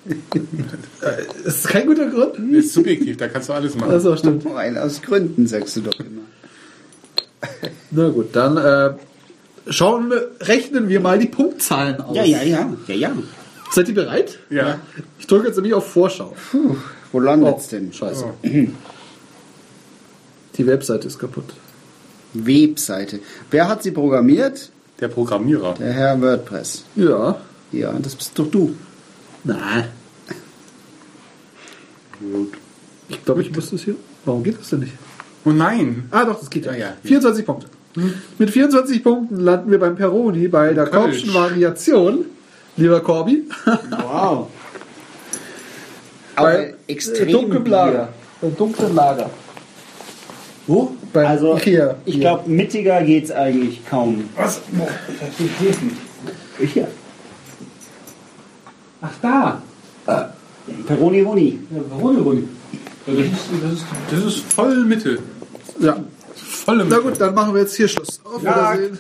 Äh, 0.06 1.22
Das 1.44 1.56
ist 1.56 1.68
kein 1.68 1.86
guter 1.86 2.06
Grund. 2.10 2.36
Ist 2.52 2.72
subjektiv, 2.74 3.16
da 3.16 3.28
kannst 3.28 3.48
du 3.48 3.52
alles 3.52 3.74
machen. 3.74 3.92
Achso, 3.92 4.16
stimmt. 4.16 4.46
Ein 4.46 4.76
aus 4.76 5.00
Gründen, 5.00 5.46
sagst 5.46 5.76
du 5.76 5.82
doch 5.82 5.98
immer. 6.00 6.22
Na 7.90 8.08
gut, 8.08 8.34
dann 8.34 8.56
äh, 8.56 8.94
schauen 9.68 10.10
wir, 10.10 10.30
rechnen 10.40 10.88
wir 10.88 11.00
mal 11.00 11.18
die 11.18 11.28
Punktzahlen 11.28 12.00
aus. 12.00 12.16
Ja, 12.16 12.24
ja, 12.24 12.42
ja. 12.42 12.72
Ja, 12.86 12.94
ja. 12.94 13.12
Seid 13.70 13.88
ihr 13.88 13.94
bereit? 13.94 14.38
Ja. 14.50 14.78
Ich 15.18 15.26
drücke 15.26 15.48
jetzt 15.48 15.56
nämlich 15.56 15.74
auf 15.74 15.90
Vorschau. 15.90 16.34
Puh, 16.50 16.76
wo 17.12 17.20
landet's 17.20 17.68
denn? 17.68 17.92
Scheiße. 17.92 18.26
Die 20.56 20.66
Webseite 20.66 21.08
ist 21.08 21.18
kaputt. 21.18 21.52
Webseite. 22.32 23.20
Wer 23.50 23.68
hat 23.68 23.82
sie 23.82 23.90
programmiert? 23.90 24.70
Der 25.00 25.08
Programmierer. 25.08 25.74
Der 25.74 25.92
Herr 25.92 26.20
WordPress. 26.20 26.84
Ja. 26.94 27.40
Ja, 27.72 27.92
das 27.92 28.14
bist 28.14 28.38
doch 28.38 28.48
du. 28.48 28.76
Nein. 29.42 29.86
Gut. 32.20 32.52
Ich 33.08 33.24
glaube, 33.24 33.42
ich 33.42 33.54
muss 33.54 33.70
das 33.70 33.82
hier. 33.82 33.96
Warum 34.24 34.42
geht 34.44 34.58
das 34.58 34.70
denn 34.70 34.80
nicht? 34.80 34.94
Oh 35.44 35.50
nein. 35.50 36.08
Ah, 36.10 36.24
doch, 36.24 36.38
das 36.38 36.48
geht 36.48 36.64
ja. 36.66 36.72
Ja, 36.72 36.78
ja. 36.78 36.96
24 37.02 37.44
Punkte. 37.44 37.66
Mit 38.38 38.50
24 38.50 39.02
Punkten 39.02 39.40
landen 39.40 39.70
wir 39.70 39.78
beim 39.78 39.94
Peroni 39.96 40.48
bei 40.48 40.72
der. 40.72 40.86
Korbschen 40.86 41.32
Variation. 41.32 42.24
Lieber 42.76 43.00
Corby. 43.00 43.44
Wow. 43.90 44.48
Aber 46.36 46.48
Bei 46.52 46.74
extrem 46.88 47.30
dunklem 47.30 47.66
Lager. 47.66 48.08
Beim 48.40 48.56
dunklen 48.56 48.94
Lager. 48.94 49.30
Wo? 50.66 50.96
Bei 51.12 51.26
Also, 51.26 51.56
Ikea. 51.56 51.94
ich 52.04 52.18
glaube, 52.20 52.48
mittiger 52.50 53.02
geht's 53.02 53.30
eigentlich 53.30 53.86
kaum. 53.88 54.28
Was? 54.34 54.60
Boah, 54.72 54.88
ich 55.38 55.70
es 55.70 55.80
nicht. 55.82 56.72
Hier. 56.72 56.88
Ach, 59.00 59.12
da. 59.22 59.62
Peroni 60.86 61.20
Roni. 61.20 61.58
Ja, 61.70 61.96
Roni, 61.96 62.20
Roni. 62.20 62.48
Das 63.06 63.16
ist, 63.16 63.30
das, 63.62 63.72
ist, 63.72 63.84
das 64.10 64.24
ist 64.24 64.52
voll 64.52 64.84
Mitte. 64.84 65.18
Ja. 65.78 65.96
Volle 66.64 66.84
Na 66.84 66.96
Mitte. 66.96 67.02
gut, 67.02 67.20
dann 67.20 67.34
machen 67.34 67.54
wir 67.54 67.60
jetzt 67.62 67.74
hier 67.76 67.88
Schluss. 67.88 68.20
Auf 68.24 68.42
Ja. 68.42 68.72
Wiedersehen. 68.74 68.98